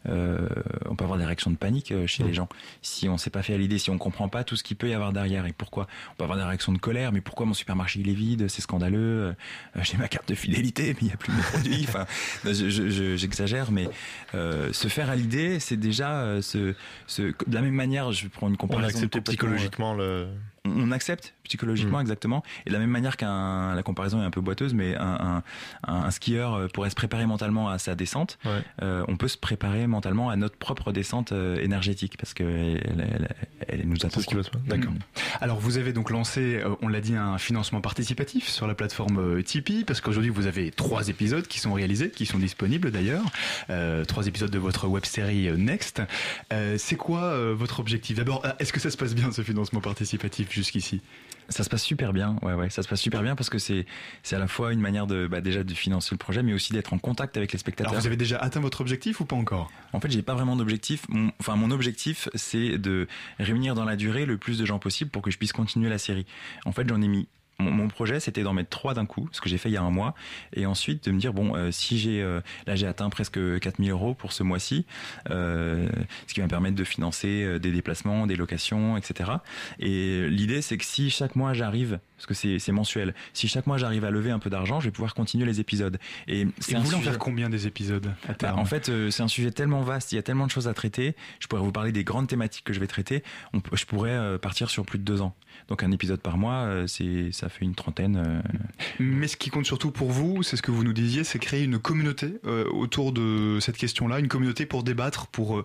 [0.08, 0.48] euh,
[0.88, 2.26] on peut avoir des réactions de panique euh, chez hmm.
[2.26, 2.48] les gens.
[2.80, 4.88] Si on s'est pas fait à l'idée, si on comprend pas tout ce qu'il peut
[4.88, 7.12] y avoir derrière et pourquoi, on peut avoir des réactions de colère.
[7.12, 8.98] Mais pourquoi mon supermarché il est vide C'est scandaleux.
[8.98, 11.86] Euh, j'ai ma carte de fidélité, mais il y a plus de produits.
[11.88, 12.06] enfin,
[12.44, 16.74] j'exagère, je, je, mais se faire à l'idée, c'est déjà ce,
[17.06, 18.12] ce, de la même manière.
[18.12, 18.98] Je prends une comparaison.
[18.98, 22.02] On accepter psychologiquement le Uh, on accepte psychologiquement mmh.
[22.02, 22.42] exactement.
[22.66, 25.42] Et de la même manière qu'un la comparaison est un peu boiteuse mais un,
[25.86, 28.38] un, un, skieur euh, pourrait se préparer mentalement à sa descente.
[28.44, 28.62] Ouais.
[28.82, 32.78] euh, on peut se préparer mentalement à notre propre descente euh, énergétique parce que elle,
[33.12, 33.34] elle,
[33.68, 34.20] elle nous attend.
[34.66, 34.92] D'accord.
[34.92, 34.98] Mmh.
[35.40, 39.18] alors vous avez donc lancé euh, on l'a dit un financement participatif sur la plateforme
[39.18, 43.24] euh, Tipeee parce qu'aujourd'hui vous avez trois épisodes qui sont réalisés qui sont disponibles d'ailleurs.
[43.70, 46.02] Euh, trois épisodes de votre web série Next.
[46.76, 48.16] C'est quoi votre objectif?
[48.16, 50.51] D'abord est-ce que ça se passe bien ce financement participatif?
[50.52, 51.00] Jusqu'ici
[51.48, 53.86] ça se passe super bien, ouais, ouais, ça se passe super bien parce que c'est
[54.22, 56.72] c'est à la fois une manière de bah, déjà de financer le projet, mais aussi
[56.72, 57.92] d'être en contact avec les spectateurs.
[57.92, 59.70] Alors vous avez déjà atteint votre objectif ou pas encore?
[59.92, 61.04] En fait, j'ai pas vraiment d'objectif.
[61.08, 63.06] Mon, enfin, mon objectif, c'est de
[63.38, 65.98] réunir dans la durée le plus de gens possible pour que je puisse continuer la
[65.98, 66.26] série.
[66.64, 67.28] En fait, j'en ai mis
[67.70, 69.82] mon, projet, c'était d'en mettre trois d'un coup, ce que j'ai fait il y a
[69.82, 70.14] un mois,
[70.54, 73.90] et ensuite de me dire bon, euh, si j'ai euh, là j'ai atteint presque 4000
[73.90, 74.86] euros pour ce mois-ci,
[75.30, 75.88] euh,
[76.26, 79.30] ce qui va me permettre de financer des déplacements, des locations, etc.
[79.78, 83.78] Et l'idée, c'est que si chaque mois j'arrive, parce que c'est mensuel, si chaque mois
[83.78, 85.98] j'arrive à lever un peu d'argent, je vais pouvoir continuer les épisodes.
[86.28, 89.10] Et c'est vous voulez en sujet- faire combien des épisodes à bah, en fait, euh,
[89.10, 91.14] c'est un sujet tellement vaste, il y a tellement de choses à traiter.
[91.40, 93.22] Je pourrais vous parler des grandes thématiques que je vais traiter.
[93.52, 95.34] On je pourrais euh, partir sur plus de deux ans.
[95.68, 98.42] Donc un épisode par mois, euh, c'est ça fait une trentaine.
[99.00, 101.64] Mais ce qui compte surtout pour vous, c'est ce que vous nous disiez, c'est créer
[101.64, 102.34] une communauté
[102.70, 105.62] autour de cette question-là, une communauté pour débattre, pour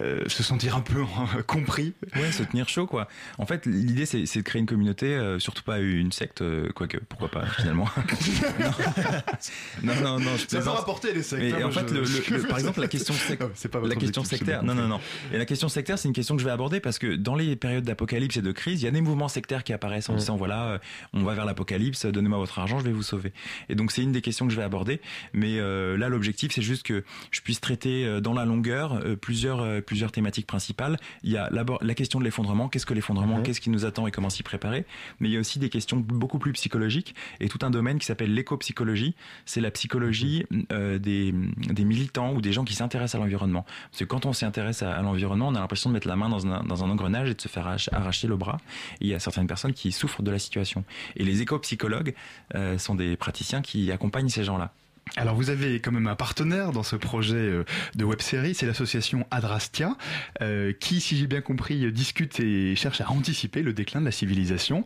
[0.00, 1.02] se sentir un peu
[1.46, 1.94] compris.
[2.16, 3.08] Ouais, se tenir chaud, quoi.
[3.38, 7.28] En fait, l'idée, c'est de créer une communauté, surtout pas une secte, euh, quoique, pourquoi
[7.30, 7.88] pas, finalement.
[9.82, 11.42] non, non, non, je Ça peut rapporter les sectes.
[11.42, 13.38] Mais hein, en moi, fait, je- le, le- je- le- par exemple, la question, sec-
[13.42, 15.00] Ah, c'est pas la question objectif, sectaire, non, non, non.
[15.32, 17.56] Et la question sectaire, c'est une question que je vais aborder parce que dans les
[17.56, 20.18] périodes d'apocalypse et de crise, il y a des mouvements sectaires qui apparaissent en Mm.
[20.18, 20.78] disant voilà, euh,
[21.12, 23.32] on va vers l'apocalypse, donnez-moi votre argent, je vais vous sauver.
[23.68, 25.00] Et donc c'est une des questions que je vais aborder.
[25.32, 29.16] Mais euh, là, l'objectif, c'est juste que je puisse traiter euh, dans la longueur euh,
[29.16, 30.98] plusieurs euh, plusieurs thématiques principales.
[31.22, 32.68] Il y a la question de l'effondrement.
[32.68, 33.38] Qu'est-ce que l'effondrement?
[33.38, 33.42] Mhm.
[33.42, 34.84] Qu'est-ce qui nous attend et comment s'y préparer?
[35.20, 38.06] Mais il y a aussi des questions beaucoup plus psychologiques et tout un domaine qui
[38.06, 39.16] s'appelle l'éco-psychologie.
[39.44, 43.66] C'est la psychologie euh, des, militants ou des gens qui s'intéressent à l'environnement.
[43.90, 46.46] Parce que quand on s'intéresse à, l'environnement, on a l'impression de mettre la main dans
[46.46, 48.58] un, dans un engrenage et de se faire arracher, le bras.
[49.00, 50.84] Il y a certaines personnes qui souffrent de la situation.
[51.16, 52.14] Et les éco-psychologues
[52.54, 54.72] euh, sont des praticiens qui accompagnent ces gens-là.
[55.16, 57.64] Alors vous avez quand même un partenaire dans ce projet euh,
[57.94, 59.96] de web série, c'est l'association Adrastia,
[60.42, 64.06] euh, qui, si j'ai bien compris, euh, discute et cherche à anticiper le déclin de
[64.06, 64.84] la civilisation.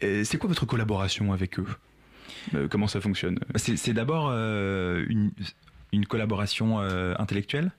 [0.00, 1.66] C'est quoi votre collaboration avec eux?
[2.70, 3.38] Comment ça fonctionne?
[3.56, 5.32] C'est c'est d'abord une,
[6.08, 7.70] collaboration intellectuelle?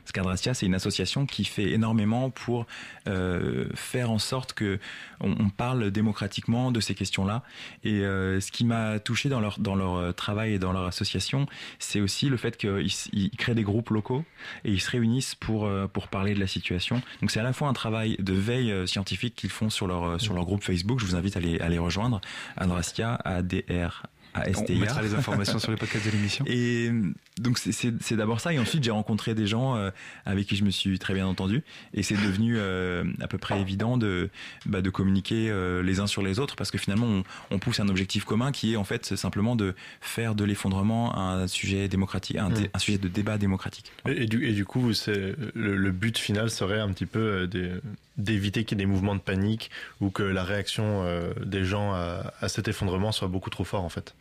[0.00, 2.66] Parce qu'Adrastia, c'est une association qui fait énormément pour
[3.08, 4.78] euh, faire en sorte que
[5.20, 7.42] on, parle démocratiquement de ces questions-là.
[7.84, 10.84] Et euh, ce qui m'a touché dans leur dans leur euh, travail et dans leur
[10.84, 11.46] association,
[11.78, 14.24] c'est aussi le fait qu'ils créent des groupes locaux
[14.64, 17.02] et ils se réunissent pour pour parler de la situation.
[17.20, 20.34] Donc c'est à la fois un travail de veille scientifique qu'ils font sur leur sur
[20.34, 21.00] leur groupe Facebook.
[21.00, 22.20] Je vous invite à les à les rejoindre.
[22.56, 23.42] Adrastia, A.
[24.34, 26.44] A S T On mettra les informations sur les podcasts de l'émission.
[26.48, 29.90] Et euh, donc c'est- d'abord ça et ensuite j'ai rencontré des gens euh,
[30.26, 31.62] avec qui je me suis très bien entendu
[31.94, 34.30] et c'est devenu euh, à peu près évident de
[34.66, 37.80] bah, de communiquer euh, les uns sur les autres parce que finalement on, on pousse
[37.80, 42.36] un objectif commun qui est en fait simplement de faire de l'effondrement un sujet démocratique
[42.36, 42.68] un, Mm.
[42.74, 43.92] un sujet de débat démocratique.
[44.06, 47.46] Et, et du, et du coup, le, le but final serait un petit peu euh,
[47.46, 47.72] des-
[48.16, 49.70] d'éviter qu'il y ait des mouvements de panique
[50.00, 53.84] ou que la réaction euh, des gens à, à cet effondrement soit beaucoup trop fort
[53.84, 54.14] en fait.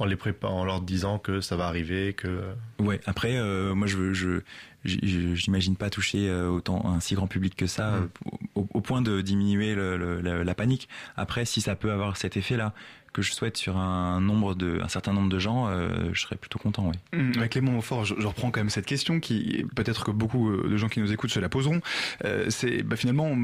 [0.00, 2.42] En les préparant, en leur disant que ça va arriver, que
[2.78, 3.00] Ouais.
[3.04, 4.40] Après, euh, moi, je, je,
[4.84, 7.94] j'imagine pas toucher euh, autant un si grand public que ça, Mm.
[8.26, 10.88] euh, au, au point de diminuer le- le- la, la panique.
[11.16, 12.74] Après, si ça peut avoir cet effet-là
[13.12, 16.36] que je souhaite sur un nombre de, un certain nombre de gens, euh, je serais
[16.36, 16.88] plutôt content.
[16.88, 17.18] Oui.
[17.18, 20.50] Hum, Avec Clément Montfort, je, je reprends quand même cette question qui, peut-être que beaucoup
[20.50, 21.80] euh, de gens qui nous écoutent se la poseront.
[22.24, 23.36] Euh, c'est bah, finalement,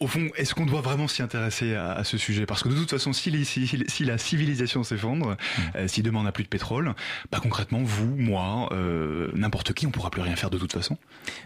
[0.00, 2.46] au fond, est-ce qu'on doit vraiment s'y intéresser à, à ce sujet?
[2.46, 5.36] Parce que de toute façon, si, les- si- si la civilisation s'effondre,
[5.76, 6.94] euh, si demain on n'a plus de pétrole,
[7.30, 10.96] bah, concrètement, vous, moi, euh, n'importe qui, on pourra plus rien faire de toute façon.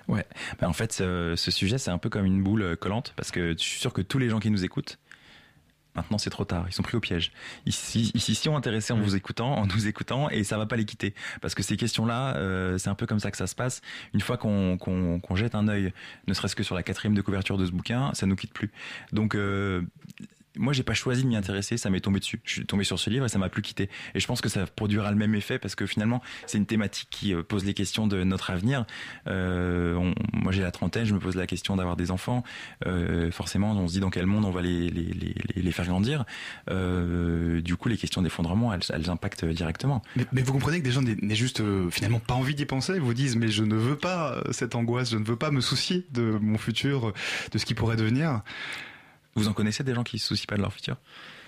[0.09, 0.25] Ouais.
[0.61, 3.53] Bah, en fait, ce, ce sujet, c'est un peu comme une boule collante parce que
[3.53, 4.99] je suis sûr que tous les gens qui nous écoutent,
[5.97, 7.33] maintenant c'est trop tard, ils sont pris au piège.
[7.67, 10.85] Ici, si on intéressés en vous écoutant, en nous écoutant, et ça va pas les
[10.85, 11.15] quitter.
[11.41, 13.81] Parce que ces questions-là, euh, c'est un peu comme ça que ça se passe.
[14.15, 15.93] Une fois qu'on jette un œil,
[16.27, 18.71] ne serait-ce que sur la quatrième de couverture de ce bouquin, ça nous quitte plus.
[19.13, 19.83] Donc, euh,
[20.57, 22.41] moi, j'ai pas choisi de m'y intéresser, ça m'est tombé dessus.
[22.45, 23.89] Je suis tombé sur ce livre et ça m'a plus quitté.
[24.15, 27.09] Et je pense que ça produira le même effet parce que finalement, c'est une thématique
[27.11, 28.85] qui euh, pose les questions de notre avenir.
[29.27, 32.43] Euh, on- moi, j'ai la trentaine, je me pose la question d'avoir des enfants.
[32.87, 35.87] Euh, forcément, on se dit dans quel monde on va les, les, les, les- faire
[35.87, 36.25] grandir.
[36.71, 40.03] Euh, du coup, les questions d'effondrement, elles, elles impactent directement.
[40.17, 42.99] Mais, mais vous comprenez que des gens n'aient juste euh, finalement pas envie d'y penser,
[42.99, 45.61] vous disent mais je ne veux pas euh, cette angoisse, je ne veux pas me
[45.61, 47.13] soucier de mon futur,
[47.53, 48.41] de ce qui pourrait devenir.
[49.37, 50.97] Vous en connaissez des gens qui se soucient pas de leur futur?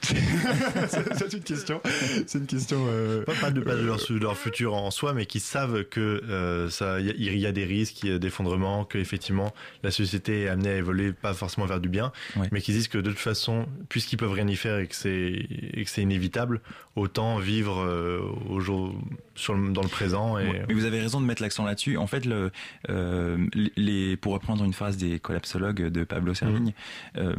[0.03, 1.81] C'est une question.
[2.27, 2.85] C'est une question.
[2.88, 5.83] euh, pas, pas de, pas de leur, de leur futur en soi, mais qui savent
[5.85, 8.85] que euh, ça, il y, a- il y a des risques, il y a d'effondrement,
[8.85, 12.48] que effectivement la société est amenée à évoluer pas forcément vers du bien, Ouais.
[12.53, 15.46] mais qui disent que de toute façon, puisqu'ils peuvent rien y faire et que c'est
[15.72, 16.61] et que c'est inévitable,
[16.94, 18.94] autant vivre euh, au jour
[19.38, 21.96] sur le- dans le présent et Ouais, Mais vous avez raison de mettre l'accent là-dessus.
[21.96, 22.51] En fait, le,
[22.88, 23.46] euh,
[23.77, 26.72] les, pour reprendre une phrase des collapsologues de Pablo Servigne,
[27.16, 27.35] euh,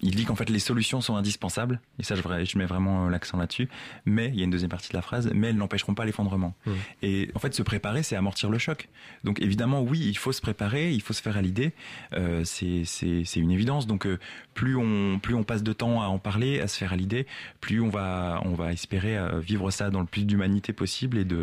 [0.00, 3.38] il dit qu'en fait les solutions sont indispensables, et ça je, mets vraiment euh, l'accent
[3.38, 3.68] là-dessus,
[4.04, 6.54] mais il y a une deuxième partie de la phrase, mais elles n'empêcheront pas l'effondrement.
[6.66, 6.70] Mmh.
[7.02, 8.88] Et en fait se préparer c'est amortir le choc.
[9.24, 11.72] Donc évidemment oui, il faut se préparer, il faut se faire à l'idée,
[12.14, 13.86] euh, c'est une évidence.
[13.86, 14.06] Donc
[14.54, 17.26] plus on plus on passe de temps à en parler, à se faire à l'idée,
[17.60, 21.41] plus on va on va espérer vivre ça dans le plus d'humanité possible et de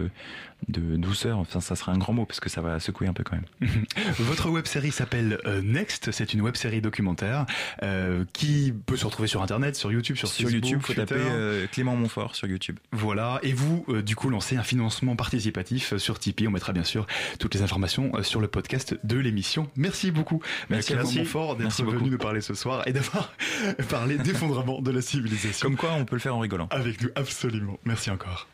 [0.67, 1.37] de douceur.
[1.39, 3.69] Enfin ça sera un grand mot parce que ça va secouer un peu quand même.
[4.19, 7.45] Votre web série s'appelle euh, Next, c'est une web série documentaire
[7.83, 11.05] euh, qui peut se retrouver sur internet, sur YouTube, sur, Sur Facebook, YouTube, faut Twitter.
[11.05, 12.77] taper euh, Clément Montfort sur YouTube.
[12.91, 16.47] Voilà, et vous, euh, du coup, lancez un financement participatif sur Tipeee.
[16.47, 17.07] On mettra bien sûr
[17.39, 19.69] toutes les informations sur le podcast de l'émission.
[19.75, 21.17] Merci beaucoup, Merci à Clément vous.
[21.19, 22.09] Montfort, d'être Merci venu beaucoup.
[22.09, 23.33] nous parler ce soir et d'avoir
[23.89, 25.67] parlé d'effondrement de la civilisation.
[25.67, 26.67] Comme quoi on peut le faire en rigolant.
[26.71, 27.79] Avec nous, absolument.
[27.85, 28.47] Merci encore.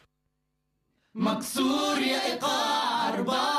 [1.16, 3.55] مكسور يا إيقاع أربعة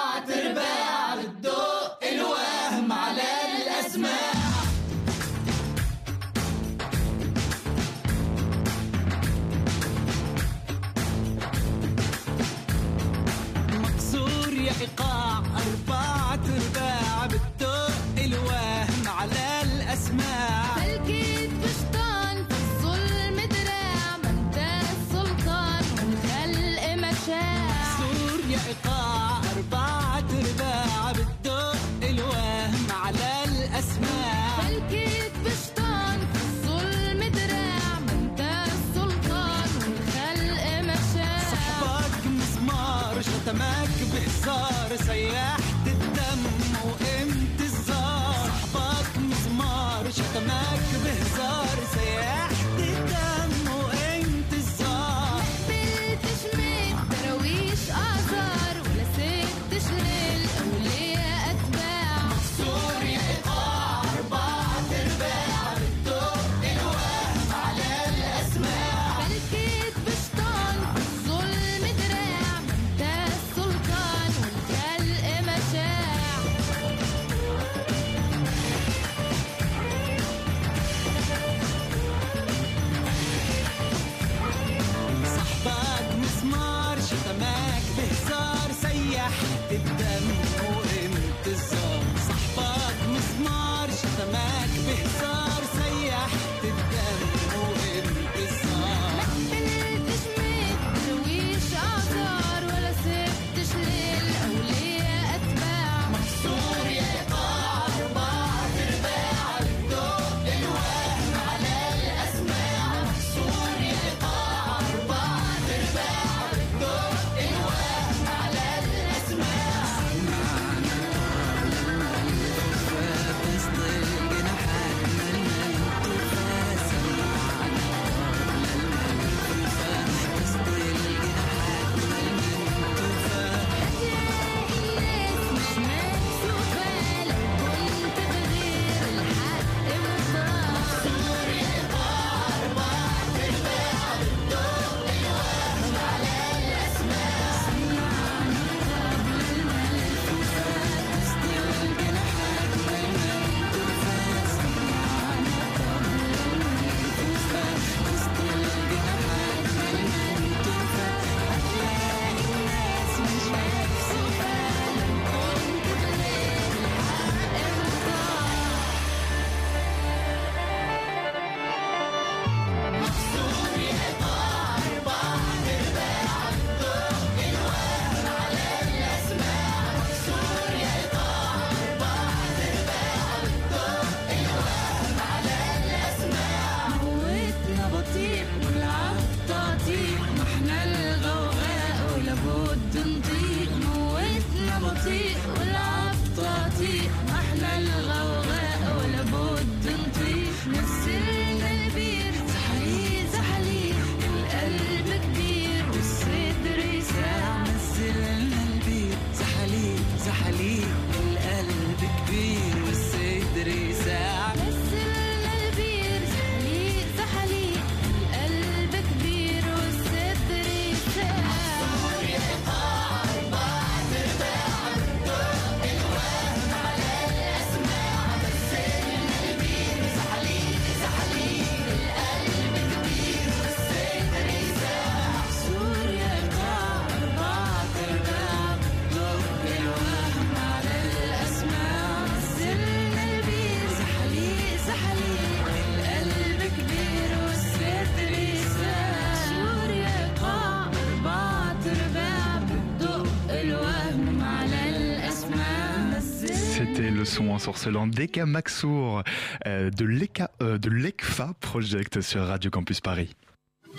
[257.67, 259.23] le son ensorcelant d'Eka Maxour
[259.67, 263.35] euh, de l'Eka euh, de l'ECFA Project sur Radio Campus Paris.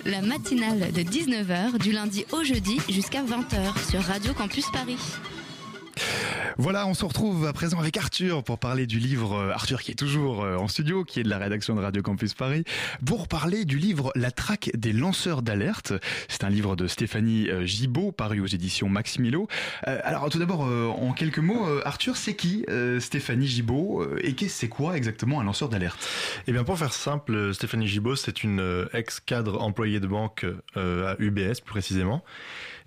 [0.06, 4.98] La matinale de 19h du lundi au jeudi jusqu'à 20h sur Radio Campus Paris.
[6.60, 9.92] Voilà, on se retrouve à présent avec Arthur pour parler du livre, euh, Arthur qui
[9.92, 12.64] est toujours euh, en studio, qui est de la rédaction de Radio Campus Paris,
[13.06, 15.94] pour parler du livre La traque des lanceurs d'alerte.
[16.28, 19.48] C'est un livre de Stéphanie euh, Gibaud, paru aux éditions Maximilo.
[19.84, 22.66] Alors tout d'abord, en quelques mots, Arthur, c'est qui
[23.00, 26.08] Stéphanie Gibaud et c'est quoi exactement un lanceur d'alerte?
[26.48, 30.46] Eh bien, pour faire simple, Stéphanie Gibaud, c'est une ex-cadre employée de banque
[30.76, 32.24] à UBS, plus précisément.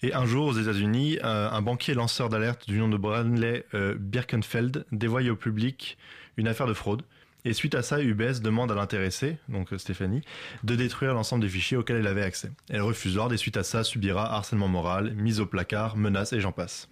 [0.02, 3.94] Et un jour, aux États-Unis, euh, un banquier lanceur d'alerte du nom de Branley euh,
[3.98, 5.98] Birkenfeld dévoile au public
[6.38, 7.02] une affaire de fraude.
[7.44, 10.22] Et suite à ça, UBS demande à l'intéressée, donc Stéphanie,
[10.64, 12.50] de détruire l'ensemble des fichiers auxquels elle avait accès.
[12.68, 16.40] Elle refuse l'ordre et suite à ça, subira harcèlement moral, mise au placard, menaces et
[16.40, 16.88] j'en passe.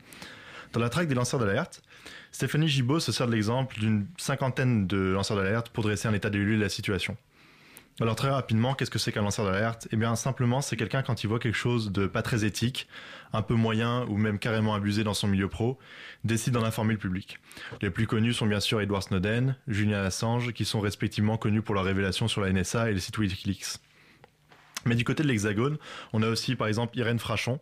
[0.72, 1.82] Dans la traque des lanceurs d'alerte,
[2.32, 6.30] Stéphanie Gibaud se sert de l'exemple d'une cinquantaine de lanceurs d'alerte pour dresser un état
[6.30, 7.16] des lieux de la situation.
[8.00, 9.88] Alors très rapidement, qu'est-ce que c'est qu'un lanceur d'alerte?
[9.90, 12.86] Eh bien simplement, c'est quelqu'un quand il voit quelque chose de pas très éthique,
[13.32, 15.80] un peu moyen ou même carrément abusé dans son milieu pro,
[16.22, 17.40] décide d'en informer le public.
[17.82, 21.74] Les plus connus sont bien sûr Edward Snowden, Julian Assange, qui sont respectivement connus pour
[21.74, 23.80] leurs révélations sur la NSA et le site Wikileaks.
[24.84, 25.76] Mais du côté de l'Hexagone,
[26.12, 27.58] on a aussi par exemple Irène Frachon,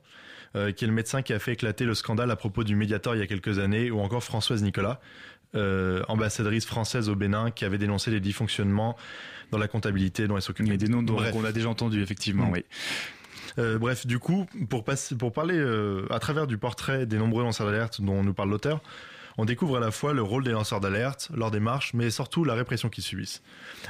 [0.54, 3.14] euh, qui est le médecin qui a fait éclater le scandale à propos du Mediator
[3.14, 5.00] il y a quelques années, ou encore Françoise Nicolas,
[5.54, 8.96] euh, ambassadrice française au Bénin, qui avait dénoncé les dysfonctionnements
[9.50, 10.70] dans la comptabilité dont elle s'occupe.
[10.70, 12.52] A des noms dont on a déjà entendu, effectivement, Mm.
[12.52, 12.64] oui.
[13.58, 17.42] Euh, bref, du coup, pour, passer, pour parler euh, à travers du portrait des nombreux
[17.42, 18.82] lanceurs d'alerte dont nous parle l'auteur,
[19.38, 22.54] on découvre à la fois le rôle des lanceurs d'alerte, leur démarche, mais surtout la
[22.54, 23.42] répression qu'ils subissent.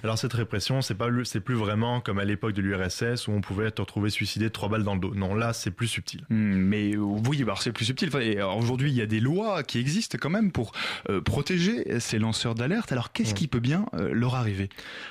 [0.03, 3.41] Alors cette répression, c'est pas, c'est plus vraiment comme à l'époque de l'URSS où on
[3.41, 5.15] pouvait te retrouver suicidé trois balles dans le dos.
[5.15, 6.23] Non, là, c'est plus subtil.
[6.31, 8.11] Hmm, mais euh, oui, alors c'est plus subtil.
[8.57, 10.73] Aujourd'hui, il y a des lois qui existent quand même pour
[11.09, 12.93] euh, protéger ces lanceurs d'alerte.
[12.93, 14.69] Alors qu'est-ce qui peut bien euh, leur arriver?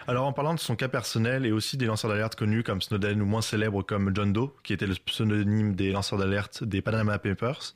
[0.07, 3.21] Alors en parlant de son cas personnel et aussi des lanceurs d'alerte connus comme Snowden
[3.21, 7.19] ou moins célèbres comme John Doe, qui était le pseudonyme des lanceurs d'alerte des Panama
[7.19, 7.75] Papers,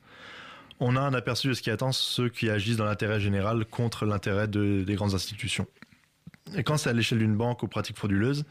[0.79, 4.05] on a un aperçu de ce qui attend ceux qui agissent dans l'intérêt général contre
[4.05, 5.67] l'intérêt de- des grandes institutions.
[6.55, 8.45] Et quand c'est à l'échelle d'une banque aux pratiques frauduleuses,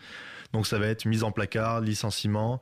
[0.52, 2.60] donc ça va être mise en placard, licenciement,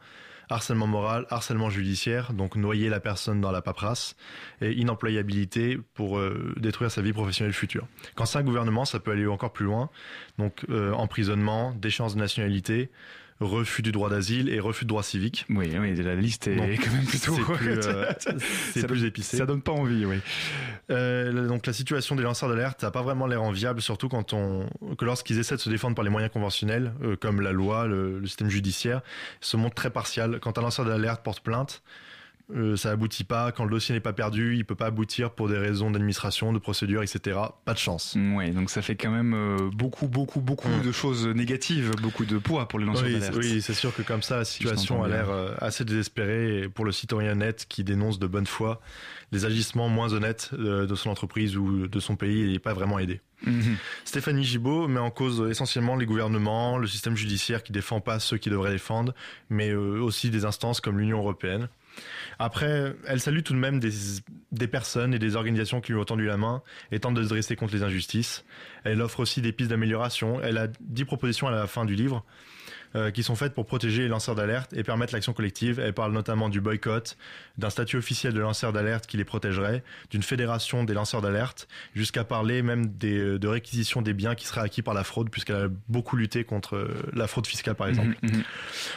[0.49, 4.15] harcèlement moral, harcèlement judiciaire, donc noyer la personne dans la paperasse,
[4.61, 7.87] et inemployabilité pour euh, détruire sa vie professionnelle future.
[8.15, 9.91] Quand c'est un gouvernement, ça peut aller encore plus loin,
[10.39, 12.91] donc euh, emprisonnement, déchéance de nationalité,
[13.41, 15.45] refus du droit d'asile et refus de droit civique.
[15.51, 17.35] Oui, oui, la liste est quand même plutôt.
[17.35, 18.13] c'est plus, euh,
[18.73, 19.37] c'est Ça plus épicé.
[19.37, 20.21] Ça donne pas envie, oui.
[20.91, 24.69] Euh, donc la situation des lanceurs d'alerte n'a pas vraiment l'air enviable, surtout quand on
[24.97, 28.19] que lorsqu'ils essaient de se défendre par les moyens conventionnels, euh, comme la loi, le,
[28.19, 29.03] le système judiciaire,
[29.41, 30.39] se montre très partial.
[30.41, 31.83] Quand un lanceur d'alerte porte plainte,
[32.55, 33.51] euh, ça aboutit pas.
[33.53, 36.59] Quand le dossier n'est pas perdu, il peut pas aboutir pour des raisons d'administration, de
[36.59, 37.39] procédure, etc.
[37.65, 38.17] Pas de chance.
[38.35, 40.83] Ouais, donc ça fait quand même euh, beaucoup, beaucoup, beaucoup Mm.
[40.83, 43.37] de choses négatives, beaucoup de poids pour les lanceurs Oui, d'alerte.
[43.37, 46.93] oui, c'est sûr que comme ça, la situation a l'air euh, assez désespérée pour le
[46.93, 48.81] citoyen net qui dénonce de bonne foi
[49.33, 52.75] les agissements moins honnêtes euh, de son entreprise ou de son pays et n'est pas
[52.75, 53.21] vraiment aidé.
[53.45, 53.77] Mhm.
[54.05, 58.39] Stéphanie Gibaud met en cause essentiellement les gouvernements, le système judiciaire qui défend pas ceux
[58.39, 59.15] qui devraient défendre,
[59.51, 61.69] mais aussi des instances comme l'Union européenne.
[62.39, 66.27] Après, elle salue tout de même des, personnes et des organisations qui lui ont tendu
[66.27, 68.45] la main et tente de se dresser contre les injustices.
[68.85, 70.41] Elle offre aussi des pistes d'amélioration.
[70.43, 72.25] Elle a dix propositions à la fin du livre
[72.97, 75.79] euh, qui sont faites pour protéger les lanceurs d'alerte et permettre l'action collective.
[75.79, 77.17] Elle parle notamment du boycott,
[77.59, 82.25] d'un statut officiel de lanceur d'alerte qui les protégerait, d'une fédération des lanceurs d'alerte, jusqu'à
[82.25, 85.69] parler même des, de réquisition des biens qui seraient acquis par la fraude, puisqu'elle a
[85.89, 88.17] beaucoup lutté contre euh, la fraude fiscale par exemple.
[88.23, 88.45] Mhm, mhm.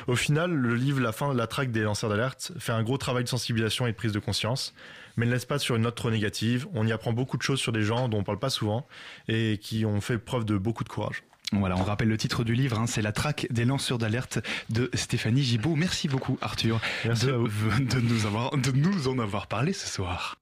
[0.07, 2.97] Au final, le livre La fin de la traque des lanceurs d'alerte fait un gros
[2.97, 4.73] travail de sensibilisation et de prise de conscience,
[5.17, 6.67] mais ne laisse pas sur une note trop négative.
[6.73, 8.87] On y apprend beaucoup de choses sur des gens dont on parle pas souvent
[9.27, 11.23] et qui ont fait preuve de beaucoup de courage.
[11.51, 14.39] Voilà, on rappelle le titre du livre, hein, c'est La traque des lanceurs d'alerte
[14.69, 15.75] de Stéphanie Gibaud.
[15.75, 17.79] Merci beaucoup Arthur Merci de, à vous.
[17.83, 20.37] de nous avoir, de nous en avoir parlé ce soir.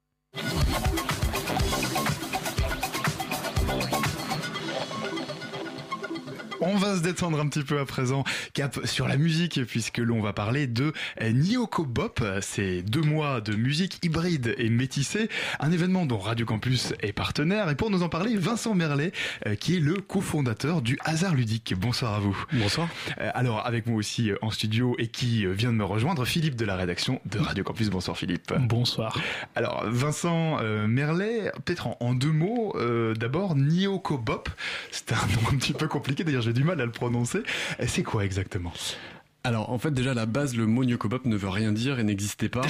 [6.59, 10.21] On va se détendre un petit peu à présent, cap sur la musique, puisque l'on
[10.21, 10.91] va parler de
[11.21, 12.23] euh, Nyoko Bop.
[12.41, 15.29] C'est deux mois de musique hybride et métissée,
[15.59, 17.69] un événement dont Radio Campus est partenaire.
[17.69, 19.11] Et pour nous en parler, Vincent Merlet,
[19.45, 21.75] euh, qui est le cofondateur du Hasard Ludique.
[21.77, 22.37] Bonsoir à vous.
[22.53, 22.89] Bonsoir.
[23.21, 26.65] Euh, Alors, avec moi aussi en studio et qui vient de me rejoindre, Philippe de
[26.65, 27.89] la rédaction de Radio Campus.
[27.89, 28.53] Bonsoir Philippe.
[28.59, 29.19] Bonsoir.
[29.55, 34.49] Alors, Vincent Merlet, peut-être en, en deux mots, euh, d'abord, Nyoko Bop.
[34.91, 37.39] C'est un nom un petit peu compliqué, d'ailleurs j'ai du mal à le prononcer.
[37.87, 38.71] C'est quoi exactement?
[39.47, 42.03] Alors en fait déjà à la base le mot Nyokobop ne veut rien dire et
[42.03, 42.63] n'existait pas,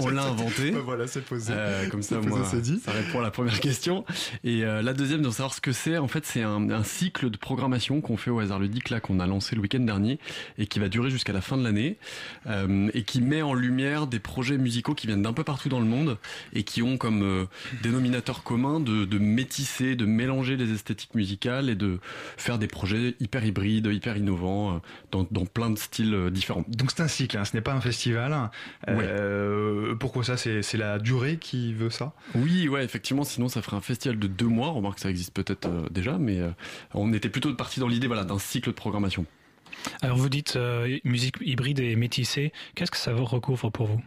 [0.00, 0.72] on l'a, inventé.
[0.72, 1.52] Bah voilà, c'est posé.
[1.54, 2.80] Euh, comme ça, posé, moi, dit.
[2.84, 4.04] ça répond à la première question.
[4.42, 7.30] Et euh, la deuxième, de savoir ce que c'est, en fait, c'est un, un cycle
[7.30, 10.18] de programmation qu'on fait au hasard ludique là, qu'on a lancé le week-end dernier
[10.58, 11.98] et qui va durer jusqu'à la fin de l'année
[12.48, 15.78] euh, et qui met en lumière des projets musicaux qui viennent d'un peu partout dans
[15.78, 16.18] le monde
[16.52, 17.46] et qui ont comme
[17.84, 22.00] dénominateur commun de, de métisser, de mélanger les esthétiques musicales et de
[22.36, 26.64] faire des projets hyper hybrides, hyper innovants dans, dans plein de styles euh, différents.
[26.68, 28.50] Donc c'est un cycle, hein, ce n'est pas un festival.
[28.88, 32.12] Euh, Pourquoi ça C'est la durée qui veut ça?
[32.34, 34.70] Oui, ouais, effectivement, sinon ça ferait un festival de deux mois.
[34.70, 36.50] Remarque que ça existe peut-être euh, déjà, mais euh,
[36.94, 39.26] on était plutôt parti dans l'idée voilà, d'un cycle de programmation.
[40.02, 42.52] Alors vous dites euh, musique hybride et métissée.
[42.74, 44.02] Qu'est-ce que ça vous recouvre pour vous?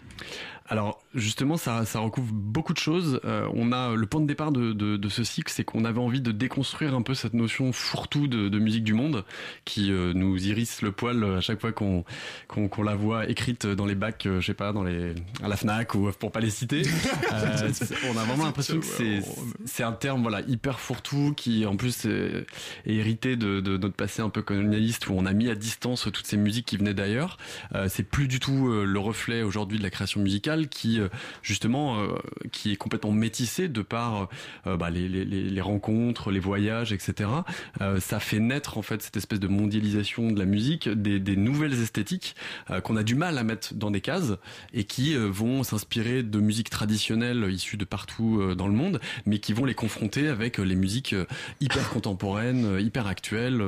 [0.67, 3.19] Alors justement, ça, ça recouvre beaucoup de choses.
[3.25, 5.99] Euh, on a le point de départ de, de, de ce cycle, c'est qu'on avait
[5.99, 9.25] envie de déconstruire un peu cette notion fourre-tout de, de musique du monde
[9.65, 12.03] qui euh, nous irrisse le poil à chaque fois qu'on
[12.47, 15.55] qu'on la voit écrite dans les bacs, euh, je sais pas, dans les à la
[15.55, 16.81] Fnac ou pour pas les citer.
[17.33, 17.71] Euh,
[18.09, 19.21] on a vraiment l'impression que c'est
[19.65, 22.45] c'est un terme voilà hyper fourre-tout qui en plus est,
[22.85, 26.07] est hérité de, de notre passé un peu colonialiste où on a mis à distance
[26.11, 27.37] toutes ces musiques qui venaient d'ailleurs.
[27.73, 31.09] Euh, c'est plus du tout euh, le reflet aujourd'hui de la création musicale qui euh,
[31.41, 32.15] justement euh,
[32.51, 34.29] qui est complètement métissée de par
[34.67, 37.29] euh, bah, les, rencontres, les voyages, etc.
[37.99, 42.35] Ça fait naître en fait cette espèce de mondialisation de la musique, des, nouvelles esthétiques
[42.83, 44.33] qu'on a du mal à mettre dans des cases
[44.73, 49.53] et qui vont s'inspirer de musiques traditionnelles issues de partout dans le monde, mais qui
[49.53, 51.15] vont les confronter avec les musiques
[51.59, 53.63] hyper contemporaines, hyper actuelles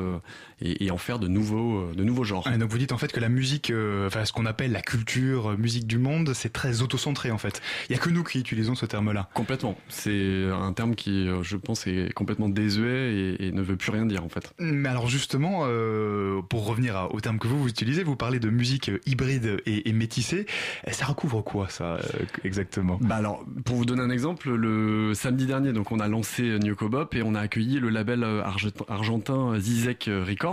[0.63, 2.47] et, et en faire de nouveaux, euh, de nouveaux genres.
[2.57, 5.51] Donc vous dites en fait que la musique, euh, enfin ce qu'on appelle la culture
[5.51, 7.61] euh, musique du monde, c'est très autocentré en fait.
[7.89, 9.29] Il y a que nous qui utilisons ce terme-là.
[9.33, 9.77] Complètement.
[9.89, 14.05] C'est un terme qui, je pense, est complètement désuet et, et ne veut plus rien
[14.05, 14.53] dire en fait.
[14.59, 18.39] Mais alors justement, euh, pour revenir à- au terme que vous, vous utilisez, vous parlez
[18.39, 20.45] de musique hybride et, et métissée.
[20.87, 21.99] Euh, Ça recouvre quoi ça euh,
[22.43, 22.97] exactement?
[23.01, 27.15] Bah alors, pour vous donner un exemple, le samedi dernier, donc on a lancé Nyokobop
[27.15, 30.52] et on a accueilli le label arge- argentin Zizek Records,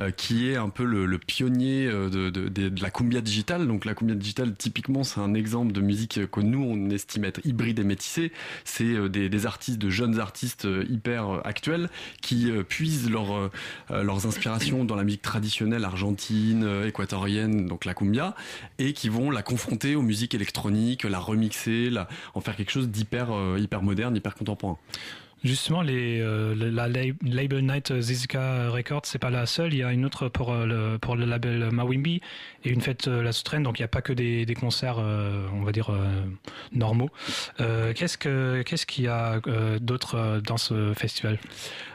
[0.00, 3.66] euh, qui est un peu le, pionnier euh, de, la cumbia digitale.
[3.66, 7.40] Donc la cumbia digitale, typiquement, c'est un exemple de musique que nous on estime être
[7.44, 8.32] hybride et métissée.
[8.64, 11.88] C'est euh, des, artistes, de jeunes artistes hyper actuels
[12.22, 13.50] qui puisent leur,
[13.90, 18.34] leurs inspirations dans la musique traditionnelle argentine, équatorienne, donc la cumbia,
[18.78, 21.90] et qui vont la confronter aux musiques électroniques, la remixer,
[22.34, 23.28] en faire quelque chose d'hyper
[23.58, 24.78] hyper moderne, hyper contemporain.
[25.44, 29.72] Justement, euh, la lab- Label Night Zizka Records, c'est pas la seule.
[29.74, 32.20] Il y a une autre pour, euh, le, pour le label Mawimbi
[32.64, 33.62] et une fête euh, la Souterraine.
[33.62, 36.22] Donc il n'y a pas que des, des concerts, euh, on va dire, euh,
[36.72, 37.10] normaux.
[37.60, 41.38] Euh, qu'est-ce, que, qu'est-ce qu'il y a euh, d'autre euh, dans ce festival?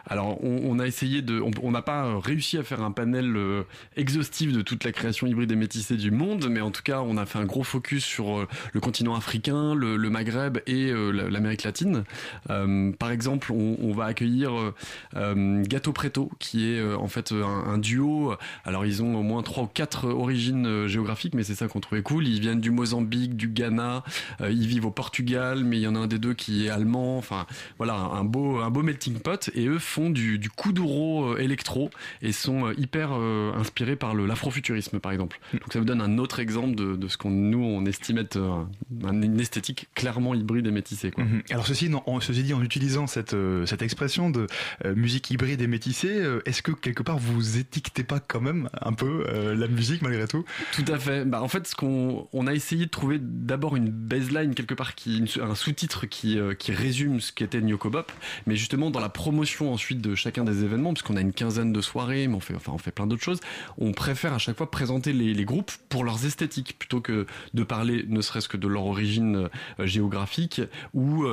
[0.07, 3.63] Alors, on, a essayé de, on- n'a pas euh, réussi à faire un panel euh,
[3.95, 7.17] exhaustif de toute la création hybride et métissée du monde, mais en tout cas, on
[7.17, 11.11] a fait un gros focus sur euh, le continent africain, le, le Maghreb et euh,
[11.11, 12.03] la- l'Amérique latine.
[12.49, 14.73] Euh, par exemple, on, on va accueillir euh,
[15.15, 18.34] euh, Gato Preto, qui est euh, en fait un, un duo.
[18.65, 21.79] Alors, ils ont au moins trois ou quatre origines euh, géographiques, mais c'est ça qu'on
[21.79, 22.27] trouvait cool.
[22.27, 24.03] Ils viennent du Mozambique, du Ghana,
[24.41, 27.17] ils vivent au Portugal, mais il y en a un des deux qui est allemand.
[27.17, 27.45] Enfin,
[27.77, 29.49] voilà, un beau, un beau melting pot.
[29.55, 31.89] Et eux font du, du kuduro électro
[32.21, 35.39] et sont hyper inspirés par l'afrofuturisme, par exemple.
[35.53, 38.38] Donc ça vous donne un autre exemple de, de ce qu'on nous on estime être
[38.38, 41.11] un- une esthétique clairement hybride et métissée.
[41.11, 41.23] Quoi.
[41.23, 41.43] Mhm.
[41.51, 44.47] Alors ceci, non, en, ceci dit, en utilisant cette, euh, cette expression de
[44.86, 48.69] euh, musique hybride et métissée, euh, est-ce que quelque part vous étiquetez pas quand même
[48.82, 50.45] un peu la musique malgré tout?
[50.74, 51.26] Tout à fait.
[51.26, 54.95] Bah, en fait, ce qu'on on a essayé de trouver d'abord une baseline quelque part
[54.95, 58.11] qui un sous-titre qui qui résume ce qu'était Nyokobop,
[58.47, 61.72] mais justement dans la promotion ensuite de chacun des événements, parce qu'on a une quinzaine
[61.72, 63.39] de soirées, mais on fait enfin on fait plein d'autres choses.
[63.78, 68.05] On préfère à chaque fois présenter les, groupes pour leurs esthétiques plutôt que de parler
[68.07, 69.49] ne serait-ce que de leur origine
[69.80, 70.61] géographique
[70.93, 71.26] ou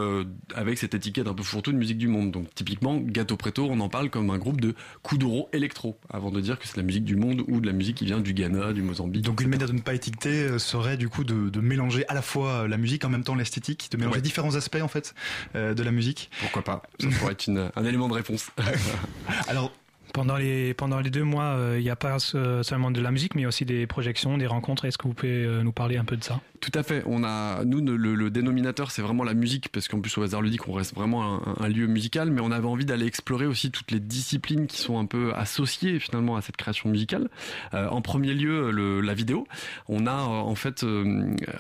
[0.55, 2.31] avec cette étiquette un peu fourre-tout musique du monde.
[2.31, 6.41] Donc typiquement Gato Preto, on en parle comme un groupe de kuduro électro, avant de
[6.41, 8.73] dire que c'est la musique du monde ou de la musique qui vient du Ghana,
[8.73, 9.25] du Mozambique.
[9.25, 12.15] Donc une manière de ne pas étiqueter euh, serait du coup de, de mélanger à
[12.15, 14.23] la fois la musique en même temps l'esthétique, de mélanger Ouais.
[14.23, 15.15] différents aspects en fait
[15.55, 16.31] euh, de la musique.
[16.41, 16.83] Pourquoi pas?
[17.01, 18.51] Ça pourrait être une- un élément de réponse.
[19.49, 19.73] Alors
[20.13, 23.35] Pendant les, pendant les deux mois, euh, il n'y a pas seulement de la musique,
[23.35, 24.85] mais aussi des projections, des rencontres.
[24.85, 26.41] Est-ce que vous pouvez euh, nous parler un peu de ça?
[26.61, 27.03] Tout à fait.
[27.07, 30.67] On a, nous, le, dénominateur, c'est vraiment la musique, parce qu'en plus, au hasard ludique,
[30.69, 34.01] on reste vraiment un, lieu musical, mais on avait envie d'aller explorer aussi toutes les
[34.01, 37.29] disciplines qui sont un peu associées finalement à cette création musicale.
[37.75, 39.47] Euh, en premier lieu, le- la vidéo.
[39.89, 40.85] On a en fait,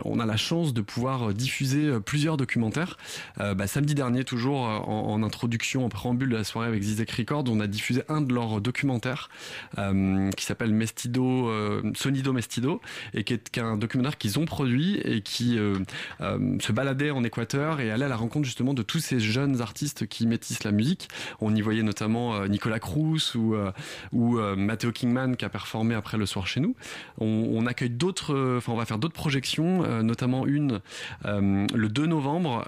[0.04, 2.96] on a la chance de pouvoir diffuser plusieurs documentaires.
[3.38, 7.60] Bah, samedi dernier, toujours en, introduction, en préambule de la soirée avec Zizek Records, on
[7.60, 9.28] a diffusé un de leur documentaire
[9.78, 12.80] euh, qui s'appelle Mestido, euh, Sonido Mestido,
[13.14, 15.74] et qui est, un documentaire qu'ils ont produit et qui euh,
[16.60, 20.06] se baladait en Équateur et allait à la rencontre justement de tous ces jeunes artistes
[20.06, 21.08] qui métissent la musique.
[21.40, 23.56] On y voyait notamment Nicolas Cruz ou,
[24.12, 26.76] ou Matteo Kingman qui a performé après le soir chez nous.
[27.18, 30.80] On, on accueille d'autres, enfin on va faire d'autres projections, notamment une
[31.24, 32.64] le 2 novembre,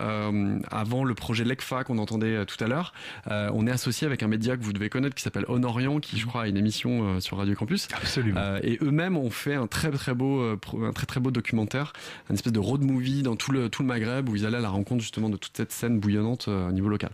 [0.71, 2.93] avant le projet LECFA qu'on entendait tout à l'heure.
[3.27, 6.27] On est associé avec un média que vous devez connaître qui s'appelle Honorian, qui je
[6.27, 7.87] crois a une émission euh, sur Radio Campus.
[7.95, 8.41] Absolument.
[8.41, 11.93] Euh, et eux-mêmes ont fait un très très beau, euh, un très très beau documentaire,
[12.29, 14.61] une espèce de road movie dans tout le tout le Maghreb où ils allaient à
[14.63, 17.11] la rencontre justement de toute cette scène bouillonnante au niveau local.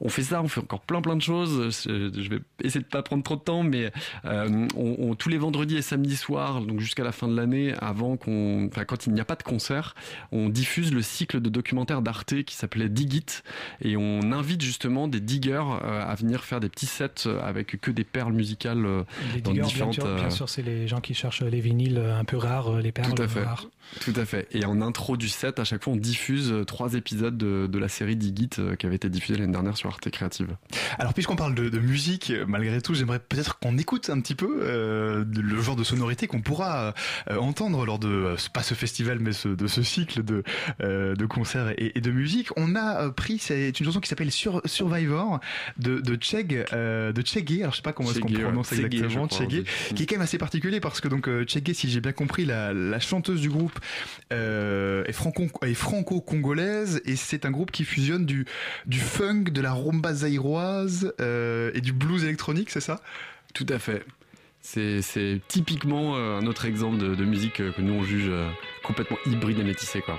[0.00, 1.80] On fait ça, on fait encore plein plein de choses.
[1.86, 3.90] Je, vais essayer de pas prendre trop de temps, mais
[4.24, 7.72] euh, on, on- tous les vendredis et samedis soirs, donc jusqu'à la fin de l'année,
[7.80, 9.94] avant qu'on, enfin quand il n'y a pas de concert,
[10.32, 13.42] on diffuse le cycle de documentaires d'Arte qui s'appelait Dig It,
[13.80, 18.04] et on invite justement des diggers à venir faire des petits sets avec que des
[18.04, 19.02] perles musicales euh,
[19.34, 19.94] Les dans diggers, bien différentes.
[19.94, 22.90] sûr, bien euh, sûr, c'est les gens qui cherchent les vinyles un peu rares, les
[22.92, 23.42] perles tout à fait.
[23.44, 23.66] rares.
[24.00, 24.48] Tout à fait.
[24.50, 27.78] Et en intro du set, à chaque fois, on diffuse euh, trois épisodes de, de
[27.78, 30.56] la série Digit euh, qui avait été diffusée l'année dernière sur Arte Créative.
[30.98, 34.34] Alors puisqu'on parle de, de musique, euh, malgré tout, j'aimerais peut-être qu'on écoute un petit
[34.34, 36.94] peu euh, le genre de sonorité qu'on pourra
[37.30, 40.42] euh, entendre lors de euh, pas ce festival mais ce, de ce cycle de
[40.80, 42.48] euh, de concerts et, et de musique.
[42.56, 45.38] On a euh, pris c'est une chanson qui s'appelle Sur, Survivor
[45.78, 47.22] de de Cheg euh, de.
[47.62, 48.42] Alors je sais pas comment est-ce qu'on ouais.
[48.42, 49.64] prononce Chege, exactement Chege,
[49.94, 52.46] qui est quand même assez particulier parce que donc euh, Chege, si j'ai bien compris,
[52.46, 53.78] la, la chanteuse du groupe
[54.32, 58.46] euh, est franco est franco-congolaise et c'est un groupe qui fusionne du
[58.86, 63.02] du funk, de la rumba zaïroise euh, et du blues électronique, c'est ça?
[63.52, 64.06] Tout à fait.
[64.62, 68.30] C'est typiquement un autre exemple de, de musique que nous on juge
[68.82, 70.18] complètement hybride et métissée quoi.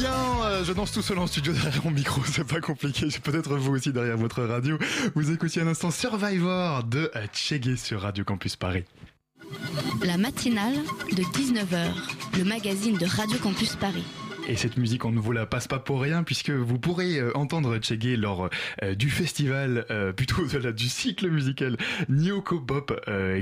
[0.00, 3.56] Bien, euh, je danse tout seul en studio derrière mon micro, c'est pas compliqué, peut-être
[3.56, 4.78] vous aussi derrière votre radio.
[5.14, 8.84] Vous écoutiez un instant Survivor de euh, Chegué sur Radio Campus Paris.
[10.02, 10.76] La matinale
[11.12, 11.88] de 19h,
[12.38, 14.04] le magazine de Radio Campus Paris.
[14.48, 17.30] Et cette musique, on ne vous la passe pas pour rien, puisque vous pourrez euh,
[17.36, 18.48] entendre Chegué lors
[18.82, 21.76] euh, du festival, euh, plutôt de la- du cycle musical
[22.08, 22.92] Nyoko Bop,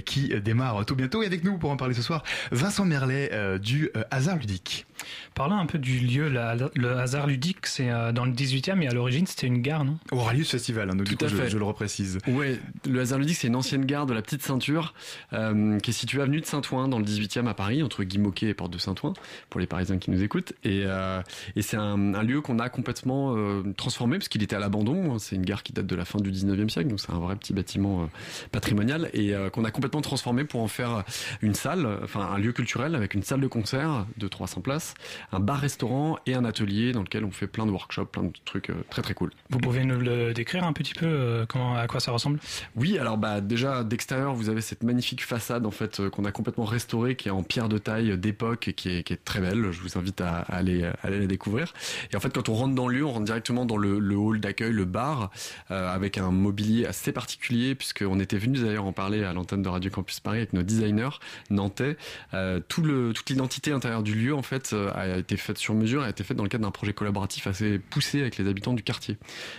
[0.04, 1.22] qui démarre tout bientôt.
[1.22, 2.22] Et avec nous, pour en parler ce soir,
[2.52, 4.86] Vincent Merlet du Hasard Ludique.
[5.34, 8.92] Parlons un peu du lieu, la- le hasard ludique, c'est dans le 18e et à
[8.92, 9.98] l'origine c'était une gare, non?
[10.10, 11.48] Auralius Festival, hein, donc Tout du coup, à je, fait.
[11.48, 12.18] je le reprécise.
[12.26, 14.94] Ouais, le hasard ludique, c'est une ancienne gare de la Petite Ceinture
[15.32, 18.54] euh, qui est située avenue de Saint-Ouen dans le 18e à Paris, entre Guimauquet et
[18.54, 19.14] Porte de Saint-Ouen,
[19.50, 20.52] pour les Parisiens qui nous écoutent.
[20.64, 21.22] Et, euh,
[21.56, 25.18] et c'est un, un lieu qu'on a complètement euh, transformé parce qu'il était à l'abandon.
[25.18, 27.36] C'est une gare qui date de la fin du 19e siècle, donc c'est un vrai
[27.36, 28.06] petit bâtiment euh,
[28.52, 31.04] patrimonial et qu'on a complètement transformé pour en faire
[31.42, 34.94] une salle, enfin un lieu culturel avec une salle de concert de 300 places,
[35.32, 38.70] un bar-restaurant et un atelier dans lequel on fait plein de workshops, plein de trucs
[38.90, 39.30] très très cool.
[39.50, 42.38] Vous pouvez nous le décrire un petit peu, comment, à quoi ça ressemble?
[42.76, 46.64] Oui, alors bah déjà d'extérieur, vous avez cette magnifique façade en fait qu'on a complètement
[46.64, 49.70] restaurée, qui est en pierre de taille d'époque et qui est, qui est très belle.
[49.70, 51.72] Je vous invite à, à aller, à aller la découvrir.
[52.12, 54.40] Et en fait, quand on rentre dans le lieu, on rentre directement dans le, hall
[54.40, 55.30] d'accueil, le bar,
[55.70, 59.68] euh, avec un mobilier assez particulier, puisqu'on était venu d'ailleurs en parler à l'antenne de
[59.68, 61.18] Radio Campus Paris avec nos designers
[61.50, 61.96] nantais.
[62.34, 65.74] Euh, tout le, toute l'identité intérieure du lieu en fait euh, a été faite sur
[65.74, 68.74] mesure, a été faite dans le cadre d'un projet collaboratif assez poussé avec les habitants
[68.74, 69.16] du quartier.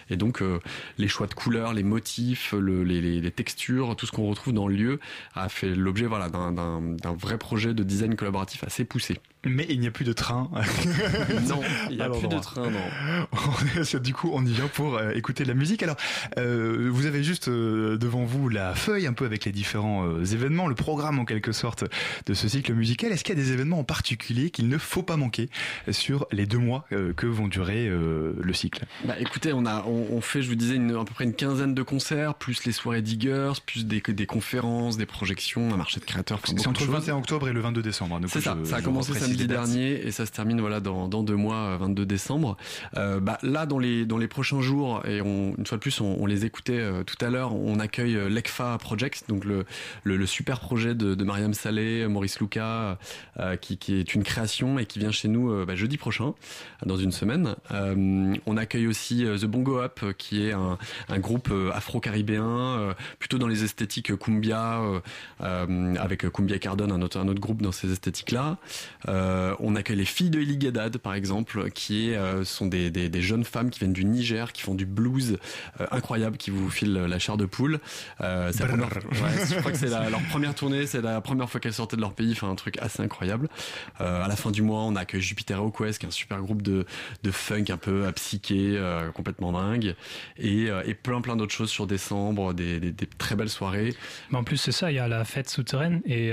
[0.10, 0.60] Et donc euh,
[0.98, 4.68] les choix de couleurs, les motifs, le- les, les- textures, tout ce qu'on retrouve dans
[4.68, 5.00] le lieu
[5.36, 9.18] a fait l'objet voilà, d'un vrai projet de design collaboratif assez poussé.
[9.46, 10.50] Mais il n'y a plus de train.
[11.48, 12.80] Non, il n'y a plus de train, non.
[14.02, 15.84] Du coup, on y vient pour euh, écouter de la musique.
[15.84, 15.96] Alors,
[16.38, 20.68] euh, vous avez juste euh, devant vous la feuille un peu avec les différents événements,
[20.68, 21.84] le programme en quelque sorte
[22.26, 23.12] de ce cycle musical.
[23.12, 25.50] Est-ce qu'il y a des événements en particulier qu'il ne faut pas manquer
[25.92, 26.86] sur les deux mois
[27.16, 28.86] que vont durer le cycle?
[29.06, 31.34] Bah écoutez, on a on, on fait, je vous disais, une, à peu près une
[31.34, 36.00] quinzaine de concerts, plus les soirées diggers, plus des, des conférences, des projections, un marché
[36.00, 36.40] de créateurs.
[36.44, 36.96] enfin, C'est entre le choses.
[36.96, 38.16] 21 octobre et le 22 décembre.
[38.16, 38.22] hein.
[38.28, 41.24] C'est ça, je- ça a commencé samedi dernier et ça se termine voilà dans, dans
[41.24, 42.58] deux mois, euh, 22 décembre.
[42.98, 46.26] Euh, bah, là, dans les dans les prochains jours et une fois de plus, on,
[46.26, 47.56] les écoutait euh, tout à l'heure.
[47.56, 49.66] On accueille euh, l'ECFA Project, donc le,
[50.04, 52.98] le, super projet de, de Mariam Saleh, Maurice Lucas,
[53.40, 56.34] euh, qui, qui est une création et qui vient chez nous euh, bah, jeudi prochain,
[56.86, 57.56] dans une semaine.
[57.72, 60.78] Euh, on accueille aussi euh, The Bongo Up, euh, qui est un,
[61.10, 65.00] un groupe euh, afro-caribéen, euh, plutôt dans les esthétiques cumbia, euh,
[65.42, 68.58] euh, avec Cumbia Cardone, un autre, un autre groupe dans ces esthétiques-là.
[69.08, 70.40] Euh, on accueille les filles de
[70.98, 74.52] Par exemple, qui est, euh, sont des, des, des jeunes femmes qui viennent du Niger,
[74.54, 75.38] qui font du blues
[75.80, 77.80] euh, incroyable, qui vous filent la chair de poule.
[78.22, 81.50] Euh, c'est la première- ouais, je crois que c'est leur première tournée, c'est la première
[81.50, 83.50] fois qu'elles sortaient de leur pays, enfin un truc assez incroyable.
[84.02, 86.62] Euh, à la fin du mois, on accueille Jupiter Quest, qui est un super groupe
[86.62, 86.86] de,
[87.24, 89.96] de funk un peu psyché, euh, complètement dingue,
[90.38, 93.94] et, et plein plein d'autres choses sur décembre, des, des, des très belles soirées.
[94.32, 96.32] Mais en plus, c'est ça, il y a la fête souterraine et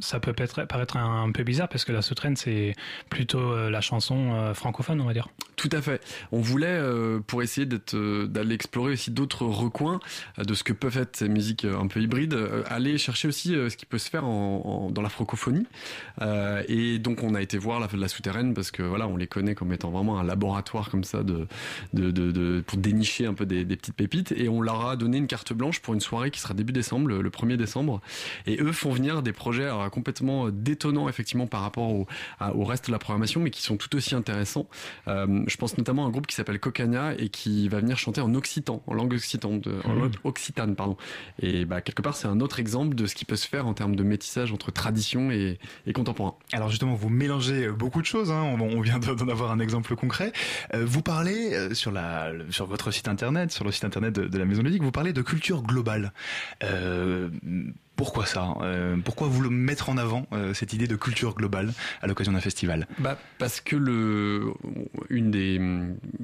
[0.00, 2.74] ça peut paraître, un, peu bizarre parce que la souterraine, c'est
[3.08, 5.28] plutôt euh, la chanson euh, francophone, on va dire.
[5.56, 6.02] Tout à fait.
[6.32, 10.00] On voulait, euh, pour essayer d'aller explorer aussi d'autres recoins
[10.38, 12.36] de ce que peuvent être ces musiques un peu hybrides,
[12.66, 15.66] aller chercher aussi ce qui peut se faire dans la francophonie.
[16.68, 19.72] Et donc on a été voir la, souterraine parce que voilà, on les connaît comme
[19.72, 21.20] étant vraiment un laboratoire comme ça
[21.92, 24.32] pour dénicher un peu des, petites pépites.
[24.32, 27.08] Et on leur a donné une carte blanche pour une soirée qui sera début décembre,
[27.08, 28.00] le 1er décembre.
[28.46, 32.06] Et eux font venir des projets alors, complètement euh, détonnants effectivement par rapport au,
[32.38, 34.66] à- au reste de la programmation, mais qui sont tout aussi intéressants.
[35.08, 38.20] Euh, je pense notamment à un groupe qui s'appelle Cocania et qui va venir chanter
[38.20, 40.96] en occitan, en langue occitane, de- en langue occitane, pardon.
[41.40, 43.74] Et bah, quelque part, c'est un autre exemple de ce qui peut se faire en
[43.74, 46.34] termes de métissage entre tradition et, et contemporain.
[46.52, 48.30] Alors justement, vous mélangez euh, beaucoup de choses.
[48.30, 48.42] Hein.
[48.42, 50.32] On, on vient de- d'en avoir un exemple concret.
[50.74, 54.38] Euh, vous parlez sur la sur votre site internet, sur le site internet de, de
[54.38, 56.12] la Maison Ludique, vous parlez de culture globale.
[56.62, 57.28] Euh,
[58.00, 61.74] pourquoi ça Euh, Pourquoi vous le mettre en avant euh, cette idée de culture globale
[62.00, 62.88] à l'occasion d'un festival?
[62.98, 64.54] Bah parce que le
[65.10, 65.60] une des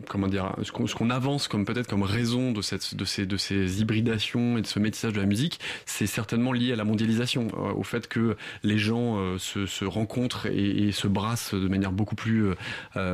[0.09, 3.27] comment dire ce qu'on ce qu'on avance comme peut-être comme raison de cette de ces
[3.27, 6.85] de ces hybridations et de ce métissage de la musique, c'est certainement lié à la
[6.85, 12.15] mondialisation, euh, au fait que les gens se, rencontrent et, se brassent de manière beaucoup
[12.15, 12.53] plus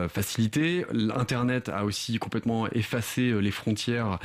[0.08, 0.86] facilitée.
[0.92, 4.18] L'internet a aussi complètement effacé les frontières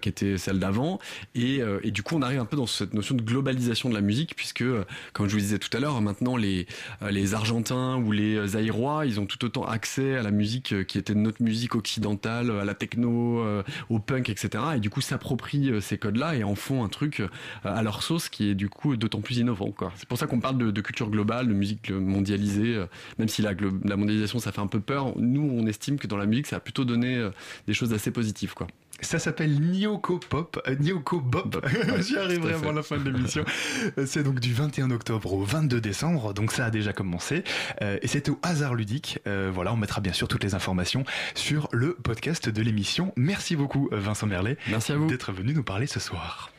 [0.00, 0.98] qui étaient celles d'avant
[1.34, 4.00] et, et du coup on arrive un peu dans cette notion de globalisation de la
[4.00, 6.66] musique, puisque, euh, comme je vous disais tout à l'heure, maintenant les,
[7.02, 10.84] euh, les Argentins ou les Aïrois, ils ont tout autant accès à la musique euh,
[10.84, 14.64] qui était notre musique occidentale, à la techno, euh, au punk, etc.
[14.76, 17.28] Et du coup s'approprient euh, ces codes-là et en font un truc euh,
[17.64, 19.74] à leur sauce qui est du coup d'autant plus innovant.
[19.96, 22.86] C'est pour ça qu'on parle de, de culture globale, de musique mondialisée, euh,
[23.18, 23.52] même si la,
[23.84, 25.12] la mondialisation ça fait un peu peur.
[25.16, 27.30] Nous, on estime que dans la musique, ça a plutôt donné euh,
[27.66, 28.54] des choses assez positives.
[28.54, 28.66] quoi.
[29.02, 31.66] Ça s'appelle Nyoko Pop, euh, Nyoko Bop.
[32.00, 33.44] J'y arriverai avant la fin de l'émission.
[33.98, 37.44] Euh, C'est donc du 21 octobre au 22 décembre, donc ça a déjà commencé.
[37.82, 39.18] Euh, et c'est au hasard ludique.
[39.26, 43.12] Euh, voilà, on mettra bien sûr toutes les informations sur le podcast de l'émission.
[43.16, 44.56] Merci beaucoup Vincent Merlet.
[44.68, 46.50] Merci à vous d'être venu nous parler ce soir.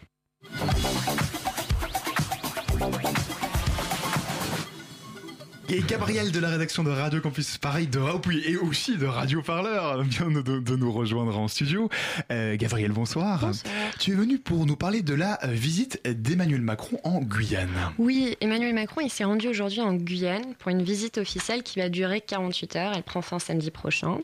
[5.73, 9.41] Et Gabriel de la rédaction de Radio Campus Paris de Raupouille et aussi de Radio
[9.41, 11.87] Parleur vient de, de nous rejoindre en studio.
[12.29, 13.49] Euh, Gabriel, bonsoir.
[13.97, 17.69] Tu es venu pour nous parler de la euh, visite d'Emmanuel Macron en Guyane.
[17.97, 21.87] Oui, Emmanuel Macron il s'est rendu aujourd'hui en Guyane pour une visite officielle qui va
[21.87, 22.91] durer 48 heures.
[22.93, 24.17] Elle prend fin samedi prochain.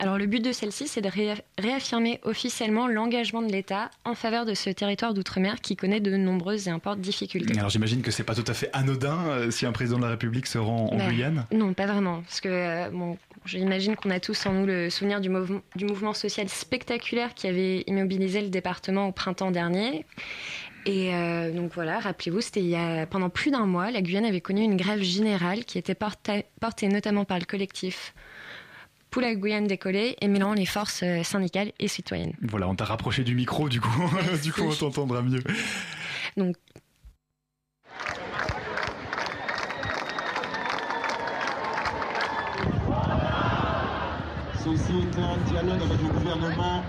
[0.00, 4.46] Alors le but de celle-ci, c'est de ré- réaffirmer officiellement l'engagement de l'État en faveur
[4.46, 7.58] de ce territoire d'outre-mer qui connaît de nombreuses et importantes difficultés.
[7.58, 10.10] Alors j'imagine que c'est pas tout à fait anodin euh, si un président de la
[10.10, 11.44] République se rend en Bah, Guyane.
[11.52, 12.22] Non, pas vraiment.
[12.22, 15.84] Parce que euh, bon, j'imagine qu'on a tous en nous le souvenir du, mouvement- du
[15.84, 20.06] mouvement social spectaculaire qui avait immobilisé le département au printemps dernier.
[20.86, 24.24] Et euh, donc voilà, rappelez-vous, c'était il y a, pendant plus d'un mois, la Guyane
[24.24, 28.14] avait connu une grève générale qui était portée, portée notamment par le collectif
[29.10, 32.34] pour la Guyane décollée et mêlant les forces euh, syndicales et citoyennes.
[32.42, 34.10] Voilà, on t'a rapproché du micro, du coup,
[34.42, 35.42] du coup on t'entendra mieux.
[36.36, 36.56] Donc
[44.62, 46.84] Ceci est un dialogue avec le gouvernement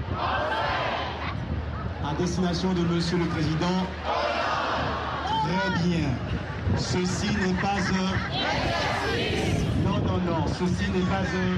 [2.04, 3.88] à destination de Monsieur le Président.
[5.26, 6.10] Très bien.
[6.78, 9.31] Ceci n'est pas un...
[10.42, 10.48] Non.
[10.48, 11.54] Ceci n'est pas un...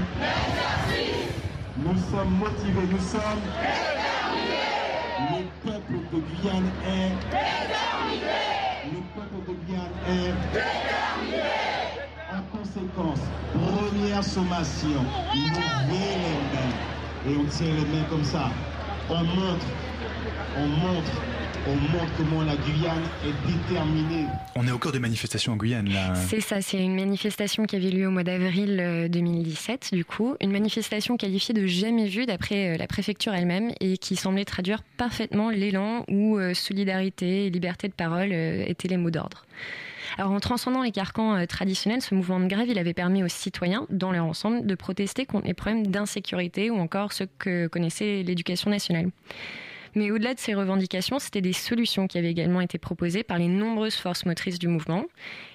[1.78, 3.42] Nous sommes motivés, nous sommes...
[5.30, 7.12] Le peuple de Guyane est...
[8.92, 10.34] Le peuple de Guyane est...
[12.34, 13.22] En conséquence,
[13.54, 15.04] première sommation,
[15.34, 16.74] levez les mains.
[17.26, 18.50] Et on tient les mains comme ça.
[19.08, 19.66] On montre,
[20.58, 21.12] on montre,
[21.66, 24.26] on montre comment la Guyane est déterminée.
[24.56, 26.14] On est au cœur des manifestations en Guyane, là.
[26.14, 30.36] C'est ça, c'est une manifestation qui avait lieu au mois d'avril euh, 2017, du coup.
[30.40, 34.82] Une manifestation qualifiée de jamais vue d'après euh, la préfecture elle-même et qui semblait traduire
[34.96, 39.44] parfaitement l'élan où euh, solidarité et liberté de parole euh, étaient les mots d'ordre.
[40.18, 43.28] Alors en transcendant les carcans euh, traditionnels, ce mouvement de grève, il avait permis aux
[43.28, 48.22] citoyens, dans leur ensemble, de protester contre les problèmes d'insécurité ou encore ceux que connaissait
[48.22, 49.10] l'éducation nationale.
[49.94, 53.48] Mais au-delà de ces revendications, c'était des solutions qui avaient également été proposées par les
[53.48, 55.04] nombreuses forces motrices du mouvement.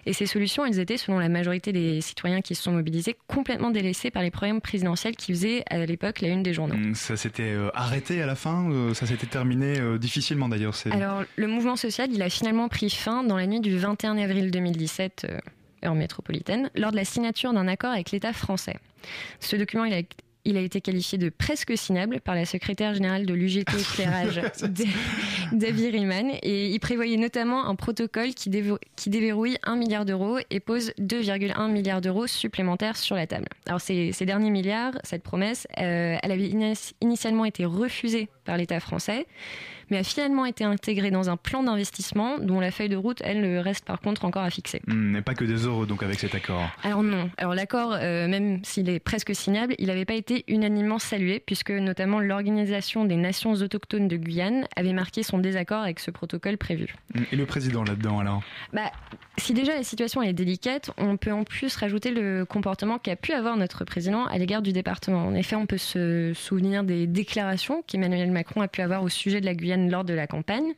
[0.05, 3.69] Et ces solutions, elles étaient, selon la majorité des citoyens qui se sont mobilisés, complètement
[3.69, 6.75] délaissées par les programmes présidentiels qui faisaient à l'époque la une des journaux.
[6.75, 10.69] Hum, Ça s'était euh, arrêté à la fin, euh, ça s'était terminé euh, difficilement d'ailleurs.
[10.91, 14.51] Alors, le mouvement social, il a finalement pris fin dans la nuit du 21 avril
[14.51, 15.37] 2017, euh,
[15.85, 18.75] heure métropolitaine, lors de la signature d'un accord avec l'État français.
[19.39, 20.01] Ce document, il a,
[20.45, 24.41] il a été qualifié de presque signable par la secrétaire générale de l'UGT éclairage,
[25.51, 30.91] David Riemann, et il prévoyait notamment un protocole qui, déverrouille 1 milliard d'euros et pose
[30.99, 33.47] 2,1 milliards d'euros supplémentaires sur la table.
[33.67, 38.57] Alors ces, ces derniers milliards, cette promesse, euh, elle avait ini- initialement été refusée par
[38.57, 39.27] l'État français,
[39.89, 43.59] mais a finalement été intégrée dans un plan d'investissement dont la feuille de route, elle,
[43.59, 44.81] reste par contre encore à fixer.
[44.89, 46.61] Hum, Mais pas que des euros donc avec cet accord.
[46.83, 47.29] Alors non.
[47.37, 51.71] Alors l'accord, euh, même s'il est presque signable, il n'avait pas été unanimement salué, puisque
[51.71, 56.95] notamment l'Organisation des Nations autochtones de Guyane avait marqué son désaccord avec ce protocole prévu.
[57.15, 58.41] Hum, Et le président là-dedans alors
[58.73, 58.91] Bah,
[59.37, 63.33] si déjà la situation est délicate, on peut en plus rajouter le comportement qu'a pu
[63.33, 65.25] avoir notre président à l'égard du département.
[65.25, 69.39] En effet, on peut se souvenir des déclarations qu'Emmanuel Macron a pu avoir au sujet
[69.41, 70.73] de la Guyane lors de la campagne.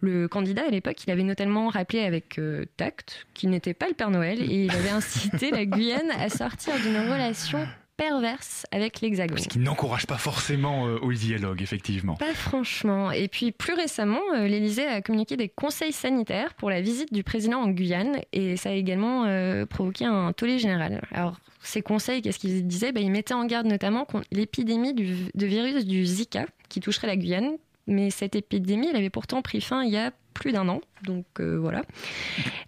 [0.00, 3.94] Le candidat à l'époque, il avait notamment rappelé avec euh, tact qu'il n'était pas le
[3.94, 7.66] Père Noël et il avait incité la Guyane à sortir d'une relation
[7.98, 9.36] perverse avec l'Hexagone.
[9.38, 12.14] Qui n'encourage pas forcément euh, au dialogue, effectivement.
[12.14, 13.10] Pas franchement.
[13.10, 17.24] Et puis plus récemment, euh, l'Élysée a communiqué des conseils sanitaires pour la visite du
[17.24, 21.02] président en Guyane et ça a également euh, provoqué un tollé général.
[21.12, 22.92] Alors ces conseils, qu'est-ce qu'ils disaient?
[22.92, 27.16] Ben, Ils mettaient en garde notamment contre l'épidémie de virus du Zika qui toucherait la
[27.16, 27.56] Guyane.
[27.88, 30.80] Mais cette épidémie, elle avait pourtant pris fin il y a plus d'un an.
[31.04, 31.82] Donc euh, voilà.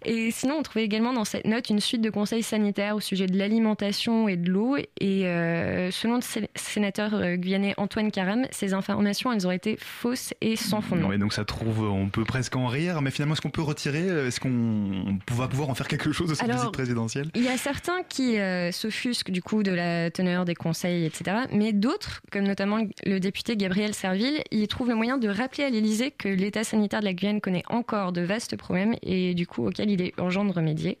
[0.05, 3.27] Et sinon, on trouvait également dans cette note une suite de conseils sanitaires au sujet
[3.27, 4.77] de l'alimentation et de l'eau.
[4.99, 9.75] Et euh, selon le sé- sénateur euh, guyanais Antoine Karam, ces informations, elles ont été
[9.77, 11.09] fausses et sans fondement.
[11.09, 14.07] Ouais, donc ça trouve, on peut presque en rire, mais finalement, est-ce qu'on peut retirer
[14.27, 17.29] Est-ce qu'on va pouvoir en faire quelque chose de cette Alors, visite présidentielle?
[17.35, 21.37] Il y a certains qui euh, s'offusquent du coup de la teneur des conseils, etc.
[21.51, 25.69] Mais d'autres, comme notamment le député Gabriel Serville, y trouvent le moyen de rappeler à
[25.69, 29.65] l'Élysée que l'état sanitaire de la Guyane connaît encore de vastes problèmes et du coup
[29.65, 30.97] auxquels il est urgent de remédier.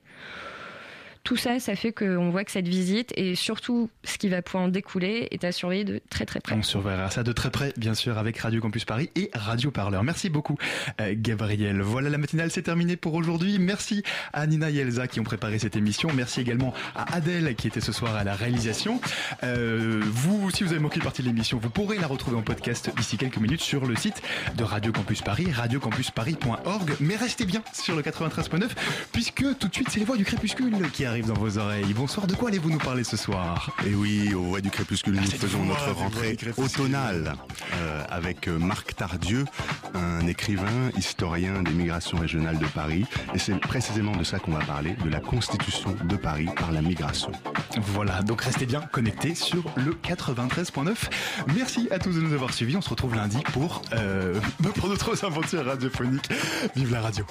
[1.23, 4.63] Tout ça, ça fait qu'on voit que cette visite et surtout ce qui va pouvoir
[4.63, 6.55] en découler est à surveiller de très très près.
[6.55, 10.03] On surveillera ça de très près, bien sûr, avec Radio Campus Paris et Radio Parleur.
[10.03, 10.57] Merci beaucoup,
[10.99, 11.81] euh, Gabriel.
[11.81, 13.59] Voilà, la matinale, c'est terminé pour aujourd'hui.
[13.59, 14.01] Merci
[14.33, 16.09] à Nina et Elsa qui ont préparé cette émission.
[16.13, 18.99] Merci également à Adèle qui était ce soir à la réalisation.
[19.43, 22.41] Euh, vous, si vous avez manqué une partie de l'émission, vous pourrez la retrouver en
[22.41, 24.23] podcast d'ici quelques minutes sur le site
[24.57, 26.95] de Radio Campus Paris, radiocampusparis.org.
[26.99, 28.69] Mais restez bien sur le 93.9
[29.11, 31.93] puisque tout de suite, c'est les voix du crépuscule qui arrivent dans vos oreilles.
[31.93, 35.25] Bonsoir, de quoi allez-vous nous parler ce soir Et oui, au Voix du Crépuscule, nous
[35.25, 37.33] cette faisons notre rentrée automnale
[37.73, 39.43] euh, avec euh, Marc Tardieu,
[39.93, 43.05] un écrivain, historien des migrations régionales de Paris.
[43.33, 46.81] Et c'est précisément de ça qu'on va parler, de la constitution de Paris par la
[46.81, 47.33] migration.
[47.77, 50.95] Voilà, donc restez bien connectés sur le 93.9.
[51.53, 52.77] Merci à tous de nous avoir suivis.
[52.77, 54.39] On se retrouve lundi pour, euh,
[54.75, 56.29] pour d'autres aventures radiophoniques.
[56.73, 57.25] Vive la radio.